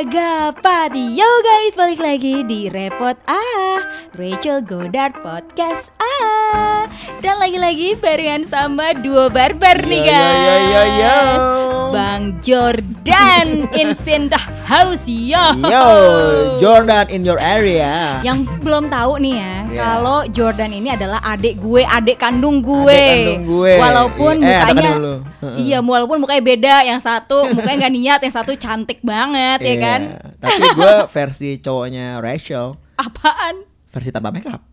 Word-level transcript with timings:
Agapat 0.00 0.96
Yo 0.96 1.28
guys, 1.44 1.76
balik 1.76 2.00
lagi 2.00 2.40
di 2.48 2.72
Repot 2.72 3.20
Ah 3.28 3.84
Rachel 4.16 4.64
Godard 4.64 5.12
Podcast 5.20 5.92
Ah 6.00 6.39
Dan 7.20 7.36
lagi-lagi 7.36 7.94
barengan 7.94 8.44
sama 8.44 8.92
dua 8.94 9.28
barbar 9.28 9.76
nih 9.82 10.02
guys 10.02 10.40
yo, 10.40 10.56
yo, 10.64 10.82
yo. 10.96 11.18
Bang 11.90 12.22
Jordan 12.40 13.66
in 13.72 13.92
the 14.26 14.40
house 14.62 15.04
yo 15.04 15.52
Yo, 15.60 15.88
Jordan 16.56 17.06
in 17.08 17.20
your 17.20 17.36
area. 17.36 18.22
Yang 18.22 18.48
belum 18.60 18.88
tahu 18.88 19.18
nih 19.18 19.34
ya, 19.34 19.54
Iya. 19.66 19.78
kalau 19.78 20.18
Jordan 20.26 20.70
ini 20.72 20.88
adalah 20.90 21.20
adik 21.20 21.58
gue, 21.58 21.82
adik 21.82 22.16
kandung 22.16 22.58
gue. 22.58 22.88
Adik 22.88 23.16
kandung 23.36 23.44
gue. 23.48 23.72
Walaupun 23.76 24.34
Eh, 24.38 24.48
mukanya. 24.48 24.90
Iya, 25.60 25.78
walaupun 25.80 26.18
mukanya 26.18 26.42
beda, 26.42 26.74
yang 26.84 27.00
satu 27.00 27.48
mukanya 27.50 27.84
nggak 27.84 27.94
niat, 27.94 28.20
yang 28.22 28.34
satu 28.34 28.52
cantik 28.54 29.02
banget 29.02 29.58
ya 29.60 29.68
Iya, 29.68 29.76
kan? 29.76 30.00
Tapi 30.38 30.64
gue 30.72 30.94
versi 31.06 31.50
cowoknya 31.58 32.18
Rachel, 32.18 32.78
Apaan? 32.96 33.66
versi 33.88 34.08
tanpa 34.08 34.30
makeup. 34.30 34.62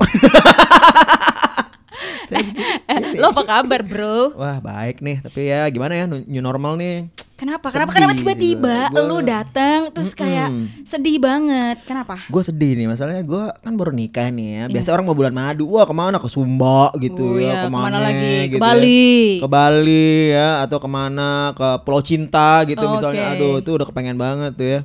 Saya 2.27 2.44
gini, 2.44 2.59
Eh, 2.59 2.98
gini. 2.99 3.17
lo 3.17 3.25
apa 3.37 3.45
kabar, 3.45 3.81
Bro? 3.81 4.33
Wah 4.33 4.57
baik 4.57 4.97
nih, 4.97 5.21
tapi 5.21 5.45
ya 5.45 5.69
gimana 5.69 5.93
ya 5.93 6.05
new 6.09 6.41
normal 6.41 6.73
nih. 6.73 7.05
Kenapa? 7.37 7.69
Kenapa? 7.69 7.93
Sedih 7.93 8.01
Kenapa 8.01 8.13
tiba-tiba 8.17 8.77
gitu. 8.83 8.97
Gua- 8.97 9.05
lu 9.05 9.17
datang 9.21 9.79
terus 9.93 10.09
kayak 10.11 10.49
Mm-mm. 10.49 10.81
sedih 10.83 11.21
banget? 11.21 11.77
Kenapa? 11.85 12.17
Gue 12.25 12.41
sedih 12.41 12.73
nih, 12.73 12.89
masalahnya 12.89 13.21
gue 13.21 13.43
kan 13.61 13.77
baru 13.77 13.93
nikah 13.93 14.25
nih 14.27 14.49
ya. 14.49 14.63
Biasa 14.67 14.89
orang 14.89 15.05
mau 15.05 15.13
bulan 15.13 15.29
madu, 15.31 15.69
wah 15.69 15.85
ke 15.85 15.93
mana 15.93 16.17
ke 16.17 16.25
Sumba 16.25 16.89
gitu 16.97 17.21
Oh 17.27 17.37
ya, 17.37 17.45
iya, 17.45 17.53
ke 17.61 17.69
mana, 17.69 17.85
ke 17.85 17.93
mana 17.93 17.97
lagi? 18.01 18.25
Ke 18.25 18.49
gitu 18.49 18.57
Bali. 18.59 19.05
Ya. 19.05 19.38
Ke 19.38 19.47
Bali 19.47 20.09
ya, 20.27 20.49
atau 20.65 20.77
ke 20.79 20.89
mana 20.89 21.29
ke 21.53 21.67
Pulau 21.79 22.01
Cinta 22.01 22.65
gitu 22.65 22.81
Oke. 22.81 22.93
misalnya. 22.97 23.25
Aduh, 23.31 23.61
itu 23.61 23.69
udah 23.71 23.85
kepengen 23.85 24.17
banget 24.17 24.51
tuh 24.51 24.67
ya. 24.67 24.79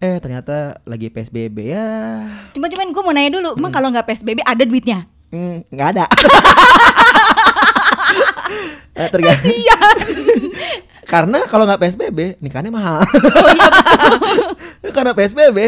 Eh 0.00 0.18
ternyata 0.18 0.82
lagi 0.82 1.06
PSBB 1.08 1.70
ya. 1.70 1.86
Cuma 2.50 2.66
cuman 2.66 2.90
gue 2.90 3.02
mau 3.04 3.14
nanya 3.14 3.30
dulu, 3.32 3.54
emang 3.54 3.70
Mm. 3.70 3.76
kalau 3.76 3.88
nggak 3.88 4.02
PSBB 4.04 4.42
ada 4.42 4.64
duitnya? 4.66 5.06
Hmm, 5.30 5.62
nggak 5.68 5.88
ada. 5.92 6.04
eh, 8.94 9.08
tergantung. 9.08 9.52
Karena 11.04 11.44
kalau 11.44 11.68
nggak 11.68 11.78
PSBB, 11.78 12.40
nikahnya 12.40 12.72
mahal. 12.72 13.04
Oh 13.04 13.48
iya 13.52 13.68
Karena 14.96 15.12
PSBB, 15.12 15.58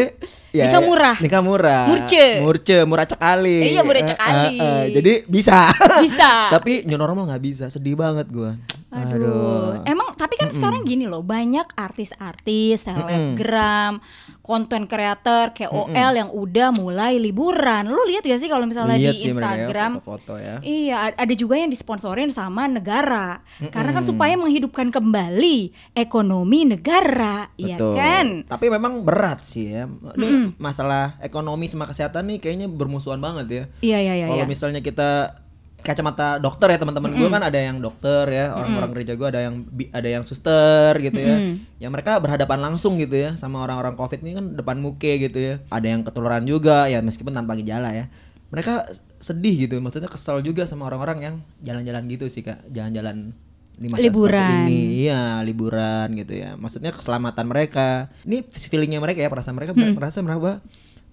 ya 0.49 0.65
Nikah 0.65 0.81
murah. 0.81 1.15
Nikah 1.19 1.41
murah. 1.41 1.83
Murce. 1.87 2.41
Murce, 2.41 2.77
murah 2.83 3.05
cekali. 3.05 3.59
Eh, 3.61 3.71
iya, 3.71 3.81
murah 3.81 4.01
Eh, 4.01 4.07
cekali. 4.07 4.55
eh, 4.55 4.65
eh, 4.65 4.83
jadi 4.93 5.13
bisa. 5.25 5.69
Bisa. 6.01 6.31
Tapi 6.57 6.83
new 6.83 6.97
normal 6.97 7.27
nggak 7.27 7.43
bisa. 7.43 7.65
Sedih 7.67 7.93
banget 7.93 8.25
gua. 8.29 8.57
Aduh. 8.89 9.83
Emang 9.83 10.06
tapi 10.17 10.35
kan 10.35 10.49
sekarang 10.49 10.83
gini 10.83 11.05
loh, 11.05 11.21
banyak 11.21 11.63
artis-artis, 11.77 12.83
selebgram, 12.83 14.01
konten 14.41 14.89
kreator, 14.89 15.53
KOL 15.53 16.11
yang 16.17 16.29
udah 16.33 16.73
mulai 16.73 17.21
liburan. 17.21 17.87
Lu 17.87 18.01
lihat 18.09 18.25
gak 18.25 18.41
sih 18.41 18.49
kalau 18.49 18.65
misalnya 18.65 18.97
Lihat 18.97 19.13
di 19.13 19.21
sih 19.21 19.31
mereka 19.31 19.47
ya, 19.47 19.55
Instagram? 19.55 19.91
foto-foto 20.01 20.33
ya. 20.41 20.55
Iya, 20.65 20.95
ada 21.13 21.33
juga 21.37 21.55
yang 21.55 21.69
disponsorin 21.71 22.29
sama 22.33 22.65
negara. 22.65 23.39
Karena 23.69 23.91
kan 23.93 24.03
supaya 24.03 24.33
menghidupkan 24.35 24.89
kembali 24.89 25.71
ekonomi 25.93 26.65
negara, 26.67 27.53
iya 27.55 27.77
Betul. 27.77 27.93
kan? 27.95 28.25
Tapi 28.49 28.65
memang 28.73 29.05
berat 29.05 29.45
sih 29.45 29.71
ya. 29.71 29.85
Ini 29.87 30.57
masalah 30.57 31.21
ekonomi 31.21 31.69
sama 31.69 31.85
kesehatan 31.85 32.33
nih 32.33 32.39
kayaknya 32.41 32.67
bermusuhan 32.67 33.21
banget 33.21 33.45
ya. 33.47 33.63
Iya, 33.85 33.97
iya, 34.01 34.13
iya. 34.23 34.25
Kalau 34.27 34.43
iya. 34.43 34.49
misalnya 34.49 34.81
kita 34.81 35.43
kacamata 35.77 36.41
dokter 36.41 36.73
ya 36.73 36.77
teman-teman 36.81 37.13
gue 37.13 37.29
kan 37.29 37.39
ada 37.39 37.59
yang 37.61 37.77
dokter 37.79 38.27
ya 38.33 38.51
orang-orang 38.57 38.89
gereja 38.97 39.13
gue 39.13 39.27
ada 39.29 39.39
yang 39.45 39.55
ada 39.93 40.09
yang 40.09 40.23
suster 40.25 40.97
gitu 40.99 41.19
ya. 41.21 41.35
Yang 41.77 41.91
mereka 41.93 42.17
berhadapan 42.17 42.59
langsung 42.59 42.97
gitu 42.97 43.15
ya 43.15 43.37
sama 43.37 43.61
orang-orang 43.63 43.93
covid 43.95 44.19
ini 44.25 44.35
kan 44.35 44.45
depan 44.57 44.81
muke 44.81 45.21
gitu 45.21 45.37
ya. 45.37 45.55
Ada 45.69 45.87
yang 45.93 46.01
ketularan 46.03 46.43
juga 46.43 46.89
ya 46.89 46.99
meskipun 46.99 47.31
tanpa 47.31 47.55
gejala 47.55 47.93
ya. 47.93 48.09
Mereka 48.49 48.89
sedih 49.21 49.67
gitu 49.67 49.79
maksudnya 49.79 50.09
kesel 50.09 50.41
juga 50.41 50.65
sama 50.65 50.87
orang-orang 50.89 51.17
yang 51.21 51.35
jalan-jalan 51.61 52.03
gitu 52.09 52.25
sih 52.27 52.41
kak. 52.41 52.67
Jalan-jalan 52.73 53.31
di 53.77 53.87
masa 53.93 54.01
Liburan. 54.01 54.65
ini. 54.65 55.05
Iya 55.05 55.45
liburan 55.45 56.17
gitu 56.17 56.33
ya. 56.33 56.57
Maksudnya 56.57 56.89
keselamatan 56.91 57.45
mereka. 57.45 58.09
Ini 58.25 58.41
feelingnya 58.49 58.97
mereka 58.97 59.21
ya 59.21 59.29
perasaan 59.29 59.53
mereka 59.53 59.77
merasa 59.77 60.19
meraba 60.25 60.59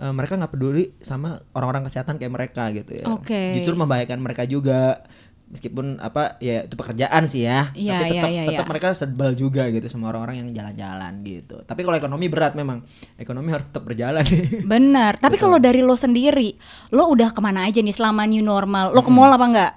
eh, 0.01 0.13
mereka 0.13 0.39
nggak 0.39 0.53
peduli 0.53 0.95
sama 0.99 1.39
orang-orang 1.55 1.87
kesehatan 1.87 2.19
kayak 2.19 2.33
mereka 2.33 2.71
gitu 2.73 2.93
ya 2.99 3.07
Oke. 3.11 3.55
justru 3.59 3.75
membahayakan 3.77 4.19
mereka 4.19 4.43
juga 4.47 5.03
meskipun 5.45 6.03
apa 6.03 6.35
ya 6.43 6.67
itu 6.67 6.75
pekerjaan 6.75 7.31
sih 7.31 7.47
ya 7.47 7.71
Iya, 7.79 8.01
tapi 8.01 8.05
iya, 8.11 8.15
tetap 8.19 8.31
iya, 8.33 8.43
tetap 8.51 8.67
iya. 8.67 8.73
mereka 8.75 8.89
sebel 8.97 9.31
juga 9.39 9.71
gitu 9.71 9.87
sama 9.87 10.11
orang-orang 10.11 10.43
yang 10.43 10.49
jalan-jalan 10.51 11.13
gitu 11.23 11.63
tapi 11.63 11.87
kalau 11.87 11.95
ekonomi 11.95 12.27
berat 12.27 12.59
memang 12.59 12.83
ekonomi 13.15 13.55
harus 13.55 13.71
tetap 13.71 13.87
berjalan 13.87 14.25
nih 14.27 14.67
Benar. 14.75 15.21
Tapi 15.21 15.37
kalau 15.39 15.63
dari 15.63 15.85
lo 15.85 15.95
sendiri, 15.95 16.57
lo 16.91 17.07
udah 17.13 17.31
ke 17.31 17.39
mana 17.39 17.69
aja 17.69 17.79
nih 17.79 17.95
selama 17.95 18.27
new 18.27 18.43
normal? 18.43 18.91
Lo 18.91 19.05
ke 19.05 19.13
mall 19.13 19.31
apa 19.31 19.47
enggak? 19.47 19.73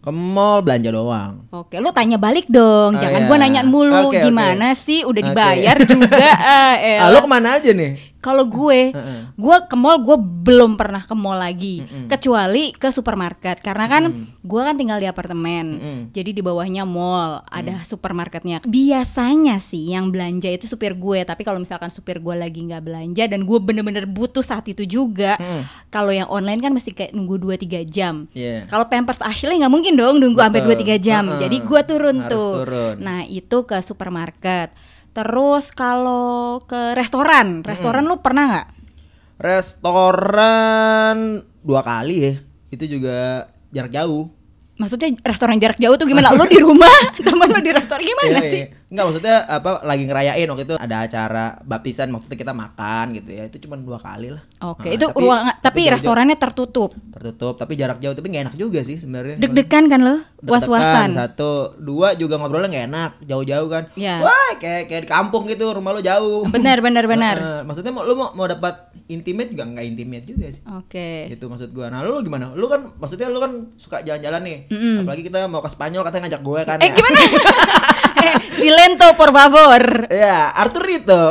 ke 0.00 0.08
mall 0.08 0.64
belanja 0.64 0.88
doang 0.88 1.44
Oke, 1.52 1.76
lu 1.76 1.92
tanya 1.92 2.16
balik 2.16 2.48
dong. 2.48 2.96
Oh, 2.96 3.00
Jangan 3.00 3.20
iya. 3.20 3.28
gua 3.28 3.36
nanya 3.36 3.62
mulu 3.68 4.08
oke. 4.08 4.24
gimana 4.24 4.72
sih 4.72 5.04
udah 5.04 5.22
dibayar 5.28 5.76
juga. 5.84 6.08
ah, 6.40 6.74
elah. 6.80 7.04
ah, 7.04 7.08
lo 7.12 7.18
ke 7.20 7.28
mana 7.28 7.60
aja 7.60 7.70
nih 7.76 8.16
Kalau 8.20 8.44
gue, 8.44 8.92
Heeh. 8.92 9.20
gue 9.32 9.56
ke 9.64 9.74
mall 9.74 9.96
gue 9.98 10.12
belum 10.14 10.76
pernah 10.76 11.00
ke 11.00 11.12
mall 11.12 11.36
lagi, 11.36 11.80
kecuali 12.04 12.68
ke 12.70 12.88
supermarket. 12.88 13.58
Karena 13.58 13.88
kan 13.88 14.02
gue 14.36 14.60
kan 14.60 14.76
tinggal 14.76 14.96
di 14.96 15.08
apartemen, 15.08 15.64
jadi 16.12 16.30
di 16.30 16.40
bawahnya 16.40 16.84
mall, 16.84 17.40
ada 17.48 17.80
supermarketnya. 17.82 18.60
Biasanya 18.62 19.56
sih 19.56 19.88
yang 19.88 20.12
belanja 20.12 20.46
itu 20.46 20.64
supir 20.64 20.92
gue, 20.92 21.24
tapi 21.24 21.42
kalau 21.42 21.56
misalkan 21.56 21.88
supir 21.88 22.18
gue 22.18 22.34
lagi 22.34 22.60
nggak 22.60 22.82
belanja 22.82 23.24
dan 23.24 23.42
gue 23.42 23.56
bener-bener 23.56 24.04
butuh 24.04 24.44
saat 24.44 24.68
itu 24.68 24.84
juga, 24.84 25.40
Mm. 25.40 25.62
kalau 25.88 26.12
yang 26.12 26.28
online 26.28 26.60
kan 26.60 26.72
mesti 26.72 26.92
kayak 26.92 27.12
nunggu 27.12 27.40
2-3 27.40 27.80
jam. 27.82 28.28
Iya. 28.36 28.68
Kalau 28.68 28.84
Pampers 28.84 29.24
Ashley 29.24 29.56
nggak 29.56 29.72
mungkin 29.72 29.96
dong 29.96 30.20
nunggu 30.20 30.36
sampai 30.36 30.60
Betul. 30.60 30.84
2-3 30.84 31.00
jam. 31.00 31.24
Jadi 31.40 31.56
gue 31.58 31.80
turun 31.82 32.16
Harus 32.20 32.32
tuh. 32.36 32.52
turun. 32.62 32.94
Nah, 33.00 33.24
itu 33.24 33.56
ke 33.64 33.80
supermarket. 33.80 34.76
Terus 35.10 35.70
kalau 35.70 36.62
ke 36.62 36.94
restoran, 36.94 37.66
restoran 37.66 38.06
lu 38.06 38.18
pernah 38.18 38.44
nggak? 38.46 38.68
restoran 39.40 41.16
dua 41.64 41.80
kali 41.80 42.16
ya 42.20 42.34
itu 42.68 42.84
juga 42.86 43.48
jarak 43.72 43.88
jauh 43.90 44.28
Maksudnya 44.76 45.12
restoran 45.20 45.60
jarak 45.60 45.76
jauh 45.76 45.92
tuh 45.96 46.08
gimana? 46.08 46.32
Lu 46.32 46.44
di 46.44 46.56
rumah, 46.56 46.88
temen 47.20 47.48
lu 47.48 47.60
di 47.60 47.68
restoran 47.68 48.00
gimana 48.00 48.40
Iya, 48.40 48.48
sih? 48.48 48.62
iya. 48.64 48.79
Enggak 48.90 49.04
maksudnya 49.06 49.36
apa 49.46 49.70
lagi 49.80 50.02
ngerayain 50.02 50.44
waktu 50.44 50.64
itu 50.64 50.74
ada 50.74 50.96
acara 51.00 51.44
baptisan 51.62 52.10
maksudnya 52.10 52.34
kita 52.34 52.50
makan 52.50 53.14
gitu 53.14 53.30
ya. 53.30 53.46
Itu 53.46 53.62
cuma 53.62 53.78
dua 53.78 53.96
kali 53.96 54.34
lah. 54.34 54.42
Oke, 54.66 54.90
Nah, 54.90 54.94
itu 54.94 55.06
tapi- 55.06 55.22
ruangan 55.22 55.54
tapi, 55.56 55.80
jauh-jauh. 55.80 55.94
restorannya 55.94 56.36
tertutup. 56.36 56.90
tertutup 57.10 57.54
tapi 57.54 57.74
jarak 57.74 57.98
jauh 57.98 58.12
tapi 58.12 58.26
nggak 58.28 58.50
enak 58.50 58.56
juga 58.58 58.82
sih 58.82 58.98
sebenarnya. 58.98 59.38
Deg-degan 59.38 59.86
kan 59.86 60.00
lo? 60.00 60.16
Was-wasan. 60.42 61.14
Satu, 61.14 61.78
dua 61.78 62.12
juga 62.14 62.34
ngobrolnya 62.34 62.66
nggak 62.66 62.86
enak, 62.86 63.10
jauh-jauh 63.24 63.68
kan. 63.68 63.86
Iya. 63.94 64.20
Wah, 64.20 64.50
kayak 64.56 64.88
kayak 64.88 65.02
di 65.04 65.08
kampung 65.08 65.46
gitu, 65.46 65.70
rumah 65.70 65.92
lu 65.92 66.00
jauh. 66.00 66.48
Benar, 66.50 66.80
benar, 66.80 67.06
benar. 67.06 67.36
Heeh, 67.36 67.60
maksudnya 67.62 67.92
mau 67.92 68.02
lu 68.02 68.16
mau 68.16 68.34
mau 68.34 68.44
dapat 68.44 68.74
intimate 69.06 69.52
juga 69.52 69.68
nggak 69.68 69.84
intimate 69.86 70.24
juga 70.24 70.50
sih. 70.50 70.66
Oke. 70.66 71.30
Itu 71.30 71.46
maksud 71.46 71.70
gua. 71.70 71.86
Nah, 71.88 72.02
lu 72.02 72.18
gimana? 72.20 72.50
Lu 72.52 72.66
kan 72.66 72.90
maksudnya 72.96 73.28
lu 73.28 73.38
kan 73.38 73.70
suka 73.76 74.02
jalan-jalan 74.02 74.42
nih. 74.42 74.58
Apalagi 74.98 75.22
kita 75.22 75.46
mau 75.46 75.60
ke 75.60 75.68
Spanyol 75.68 76.02
katanya 76.02 76.26
ngajak 76.26 76.42
gue 76.42 76.60
kan. 76.64 76.78
Eh 76.78 76.84
ya. 76.84 76.92
gimana? 76.92 77.20
eh, 78.20 78.34
silento 78.52 79.06
por 79.14 79.30
favor. 79.30 80.06
Ya, 80.08 80.50
Arthur 80.52 80.84
itu. 80.86 81.22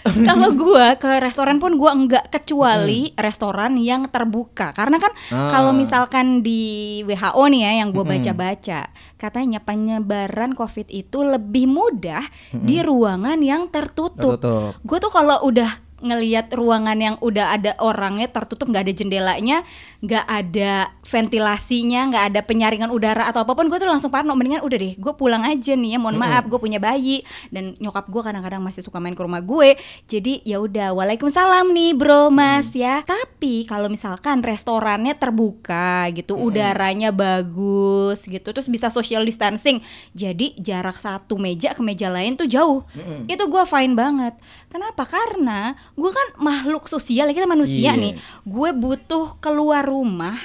Kalau 0.00 0.56
gua 0.60 0.96
ke 0.96 1.20
restoran 1.20 1.60
pun 1.60 1.76
gua 1.76 1.92
enggak 1.92 2.32
kecuali 2.32 3.12
restoran 3.14 3.76
yang 3.76 4.08
terbuka. 4.08 4.72
Karena 4.72 4.96
kan 4.96 5.12
Ah. 5.28 5.52
kalau 5.52 5.70
misalkan 5.70 6.40
di 6.40 7.00
WHO 7.04 7.44
nih 7.46 7.60
ya 7.60 7.72
yang 7.84 7.92
gua 7.92 8.08
baca-baca, 8.08 8.88
katanya 9.16 9.60
penyebaran 9.60 10.56
Covid 10.56 10.88
itu 10.88 11.20
lebih 11.20 11.68
mudah 11.68 12.24
di 12.50 12.80
ruangan 12.80 13.38
yang 13.38 13.68
tertutup. 13.68 14.40
Tertutup. 14.40 14.72
Gue 14.80 14.98
tuh 14.98 15.12
kalau 15.12 15.36
udah 15.44 15.68
ngelihat 16.00 16.52
ruangan 16.56 16.96
yang 16.96 17.16
udah 17.20 17.54
ada 17.54 17.76
orangnya 17.80 18.26
tertutup 18.32 18.72
nggak 18.72 18.88
ada 18.88 18.94
jendelanya 18.96 19.56
nggak 20.00 20.24
ada 20.26 20.72
ventilasinya 21.04 22.00
nggak 22.08 22.24
ada 22.32 22.40
penyaringan 22.40 22.88
udara 22.88 23.28
atau 23.28 23.44
apa 23.44 23.52
pun 23.52 23.68
gue 23.68 23.78
tuh 23.78 23.88
langsung 23.88 24.08
parno. 24.08 24.32
Mendingan 24.32 24.64
udah 24.64 24.78
deh 24.80 24.94
gue 24.96 25.12
pulang 25.14 25.44
aja 25.44 25.76
nih 25.76 25.96
ya 25.96 25.98
mohon 26.00 26.16
maaf 26.16 26.48
gue 26.48 26.56
punya 26.56 26.80
bayi. 26.80 27.22
Dan 27.52 27.76
nyokap 27.76 28.08
gue 28.08 28.22
kadang-kadang 28.24 28.64
masih 28.64 28.80
suka 28.80 28.96
main 28.98 29.12
ke 29.12 29.22
rumah 29.22 29.44
gue. 29.44 29.76
Jadi 30.08 30.40
ya 30.42 30.58
udah 30.60 30.96
waalaikumsalam 30.96 31.68
nih 31.70 31.92
bro 31.92 32.32
mas 32.32 32.72
ya. 32.72 33.04
Tapi 33.04 33.68
kalau 33.68 33.92
misalkan 33.92 34.40
restorannya 34.40 35.12
terbuka 35.16 36.08
gitu 36.16 36.34
udaranya 36.40 37.12
bagus 37.12 38.24
gitu 38.24 38.48
terus 38.50 38.66
bisa 38.72 38.88
social 38.88 39.22
distancing. 39.28 39.84
Jadi 40.16 40.56
jarak 40.56 40.96
satu 40.96 41.36
meja 41.36 41.76
ke 41.76 41.82
meja 41.84 42.08
lain 42.08 42.40
tuh 42.40 42.48
jauh. 42.48 42.82
Itu 43.28 43.46
gue 43.50 43.64
fine 43.68 43.92
banget. 43.92 44.34
Kenapa? 44.70 45.04
Karena 45.04 45.74
gue 45.94 46.10
kan 46.10 46.28
makhluk 46.38 46.86
sosial 46.86 47.28
ya 47.28 47.34
kita 47.34 47.48
manusia 47.48 47.92
Iya. 47.92 48.02
nih 48.02 48.12
gue 48.46 48.70
butuh 48.74 49.38
keluar 49.38 49.82
rumah 49.84 50.38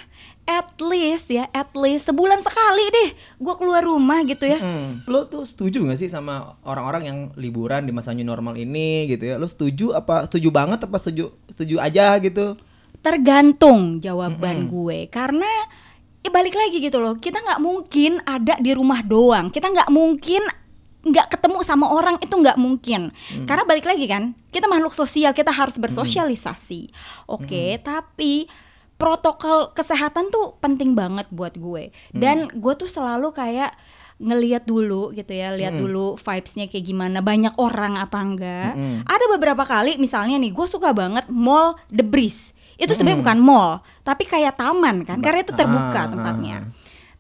at 0.46 0.78
least 0.78 1.34
ya, 1.34 1.50
at 1.50 1.74
least 1.74 2.06
sebulan 2.06 2.38
sekali 2.38 2.86
deh 2.94 3.10
gue 3.18 3.54
keluar 3.58 3.82
rumah 3.82 4.22
gitu 4.22 4.46
ya. 4.46 4.62
Hmm. 4.62 5.02
Lo 5.10 5.26
tuh 5.26 5.42
setuju 5.42 5.82
gak 5.90 5.98
sih 5.98 6.06
sama 6.06 6.54
orang-orang 6.62 7.04
yang 7.10 7.18
liburan 7.34 7.82
di 7.82 7.90
masa 7.90 8.14
new 8.14 8.22
normal 8.22 8.54
ini 8.54 9.10
gitu 9.10 9.26
ya? 9.26 9.42
Lo 9.42 9.50
setuju 9.50 9.98
apa 9.98 10.30
setuju 10.30 10.54
banget 10.54 10.86
apa 10.86 11.02
setuju 11.02 11.34
setuju 11.50 11.82
aja 11.82 12.22
gitu? 12.22 12.54
Tergantung 13.02 13.98
jawaban 13.98 14.70
gue 14.70 15.10
karena 15.10 15.50
ya 16.22 16.30
balik 16.30 16.54
lagi 16.54 16.78
gitu 16.78 17.02
loh. 17.02 17.18
Kita 17.18 17.42
nggak 17.42 17.62
mungkin 17.66 18.22
ada 18.22 18.62
di 18.62 18.70
rumah 18.74 19.02
doang. 19.02 19.50
Kita 19.50 19.74
nggak 19.74 19.90
mungkin 19.90 20.46
nggak 21.06 21.38
ketemu 21.38 21.62
sama 21.62 21.86
orang 21.94 22.18
itu 22.18 22.34
nggak 22.34 22.58
mungkin. 22.58 23.14
Karena 23.46 23.62
balik 23.64 23.86
lagi 23.86 24.10
kan 24.10 24.34
kita 24.50 24.66
makhluk 24.66 24.92
sosial 24.92 25.32
kita 25.38 25.54
harus 25.54 25.78
bersosialisasi. 25.78 26.90
Oke 27.30 27.78
tapi 27.80 28.50
protokol 28.98 29.76
kesehatan 29.76 30.34
tuh 30.34 30.58
penting 30.58 30.98
banget 30.98 31.30
buat 31.30 31.54
gue. 31.56 31.94
Dan 32.10 32.50
gue 32.50 32.74
tuh 32.74 32.90
selalu 32.90 33.32
kayak 33.32 33.78
ngeliat 34.16 34.64
dulu 34.64 35.12
gitu 35.12 35.36
ya 35.36 35.52
lihat 35.52 35.76
dulu 35.76 36.16
vibesnya 36.16 36.72
kayak 36.72 36.88
gimana 36.88 37.20
banyak 37.20 37.54
orang 37.60 38.00
apa 38.00 38.18
enggak. 38.24 38.74
Ada 39.06 39.26
beberapa 39.36 39.62
kali 39.68 40.00
misalnya 40.00 40.40
nih 40.42 40.56
gue 40.56 40.68
suka 40.68 40.96
banget 40.96 41.28
mall 41.30 41.76
The 41.92 42.02
Breeze. 42.02 42.56
Itu 42.76 42.92
sebenarnya 42.96 43.22
bukan 43.22 43.40
mall 43.44 43.72
tapi 44.02 44.24
kayak 44.26 44.58
taman 44.58 45.04
kan 45.06 45.20
karena 45.22 45.44
itu 45.44 45.54
terbuka 45.56 46.00
Ah, 46.02 46.10
tempatnya 46.12 46.58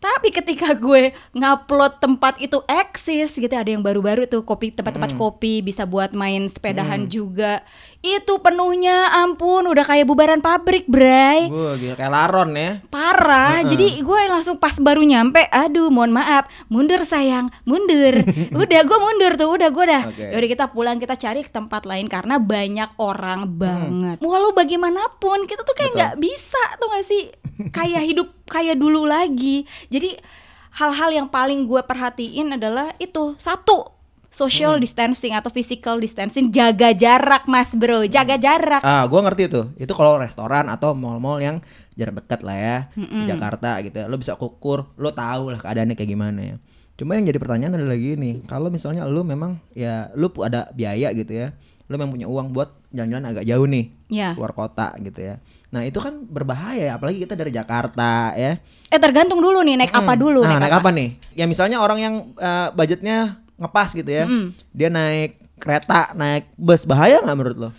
tapi 0.06 0.30
ketika 0.30 0.78
gue 0.78 1.18
ngupload 1.34 1.98
tempat 1.98 2.38
itu 2.38 2.62
eksis 2.69 3.34
gitu 3.34 3.50
ada 3.50 3.66
yang 3.66 3.81
baru-baru 3.81 4.30
tuh 4.30 4.46
kopi 4.46 4.69
tempat-tempat 4.69 5.18
kopi 5.18 5.66
bisa 5.66 5.90
buat 5.90 6.13
main 6.13 6.46
sepedahan 6.46 7.10
juga. 7.10 7.66
Itu 8.06 8.38
penuhnya 8.46 9.10
ampun 9.25 9.66
udah 9.66 9.81
kayak 9.81 10.06
bubaran 10.06 10.46
pabrik 10.46 10.86
bray. 10.86 11.50
Wah, 11.50 11.74
gila. 11.74 11.98
Kayak 11.98 12.13
laron 12.13 12.50
ya. 12.54 12.72
parah. 12.94 13.66
Jadi 13.66 14.06
gue 14.06 14.19
langsung 14.30 14.62
pas 14.62 14.78
baru 14.78 15.02
nyampe 15.02 15.42
aduh 15.50 15.90
mohon 15.90 16.13
maaf. 16.13 16.46
Mundur 16.69 17.02
sayang. 17.02 17.50
Mundur. 17.66 18.22
Udah 18.62 18.81
gue 18.86 18.98
mundur 19.02 19.34
tuh 19.42 19.50
udah 19.57 19.69
gue 19.74 19.84
udah. 19.90 20.04
Oke. 20.06 20.25
Yaudah 20.38 20.50
kita 20.54 20.66
pulang 20.69 21.02
kita 21.02 21.18
cari 21.18 21.42
ke 21.42 21.50
tempat 21.50 21.90
lain 21.90 22.06
karena 22.06 22.38
banyak 22.38 22.94
orang 23.02 23.50
banget. 23.57 24.22
Walau 24.22 24.54
bagaimanapun 24.54 25.50
kita 25.50 25.66
tuh 25.66 25.74
kayak 25.74 25.92
nggak 25.98 26.16
bisa 26.22 26.62
tuh 26.78 26.88
gak 26.94 27.06
sih? 27.07 27.24
Kayak 27.75 28.04
hidup 28.04 28.35
kayak 28.45 28.77
dulu 28.77 29.03
lagi 29.03 29.63
jadi 29.88 30.18
hal-hal 30.71 31.09
yang 31.13 31.27
paling 31.27 31.63
gue 31.63 31.81
perhatiin 31.81 32.53
adalah 32.53 32.92
itu 32.97 33.33
satu 33.36 33.92
social 34.27 34.75
distancing 34.83 35.31
atau 35.31 35.47
physical 35.47 35.95
distancing 35.95 36.51
jaga 36.51 36.92
jarak 36.92 37.47
mas 37.47 37.71
bro 37.71 38.03
jaga 38.03 38.36
jarak 38.36 38.83
Ah, 38.83 39.07
gua 39.07 39.24
ngerti 39.24 39.47
itu. 39.47 39.62
Itu 39.80 39.95
kalau 39.95 40.19
restoran 40.19 40.68
atau 40.68 40.92
mall-mall 40.92 41.39
yang 41.39 41.63
jarak 41.95 42.19
dekat 42.19 42.44
lah 42.44 42.57
ya 42.59 42.77
di 42.92 43.24
Jakarta 43.24 43.80
gitu. 43.80 43.95
ya. 43.95 44.06
Lo 44.12 44.19
bisa 44.19 44.36
ukur, 44.36 44.92
lo 45.00 45.15
tahu 45.15 45.56
lah 45.56 45.59
keadaannya 45.63 45.95
kayak 45.95 46.12
gimana 46.12 46.39
ya. 46.44 46.56
Cuma 46.95 47.15
yang 47.15 47.24
jadi 47.24 47.39
pertanyaan 47.39 47.80
adalah 47.80 47.95
gini, 47.95 48.44
kalau 48.44 48.68
misalnya 48.68 49.07
lo 49.07 49.24
memang 49.24 49.56
ya 49.71 50.12
lo 50.15 50.27
ada 50.44 50.68
biaya 50.71 51.12
gitu 51.12 51.31
ya, 51.31 51.56
lo 51.88 51.95
memang 51.95 52.12
punya 52.12 52.27
uang 52.27 52.51
buat 52.51 52.75
jalan-jalan 52.92 53.25
agak 53.31 53.44
jauh 53.47 53.68
nih, 53.68 53.86
ya 54.12 54.36
keluar 54.36 54.51
kota 54.51 54.95
gitu 55.00 55.19
ya. 55.24 55.39
Nah 55.75 55.83
itu 55.83 56.00
kan 56.00 56.24
berbahaya, 56.24 56.88
ya, 56.88 56.94
apalagi 56.95 57.19
kita 57.19 57.36
dari 57.36 57.51
Jakarta 57.51 58.31
ya. 58.33 58.56
eh 58.86 59.00
tergantung 59.01 59.44
dulu 59.44 59.60
nih 59.60 59.75
naik 59.75 59.92
apa 59.92 60.16
Hmm. 60.16 60.22
dulu 60.22 60.39
Nah, 60.39 60.56
naik 60.56 60.72
apa 60.72 60.88
nih? 60.88 61.19
Ya 61.36 61.44
misalnya 61.44 61.83
orang 61.83 62.00
yang 62.00 62.16
eh, 62.33 62.68
budgetnya 62.72 63.18
ngepas 63.56 63.92
gitu 63.92 64.07
ya, 64.07 64.24
Mm. 64.24 64.56
dia 64.72 64.88
naik 64.88 65.36
kereta, 65.57 66.12
naik 66.13 66.48
bus, 66.56 66.88
bahaya 66.88 67.19
nggak 67.19 67.36
menurut 67.36 67.57
lo? 67.57 67.69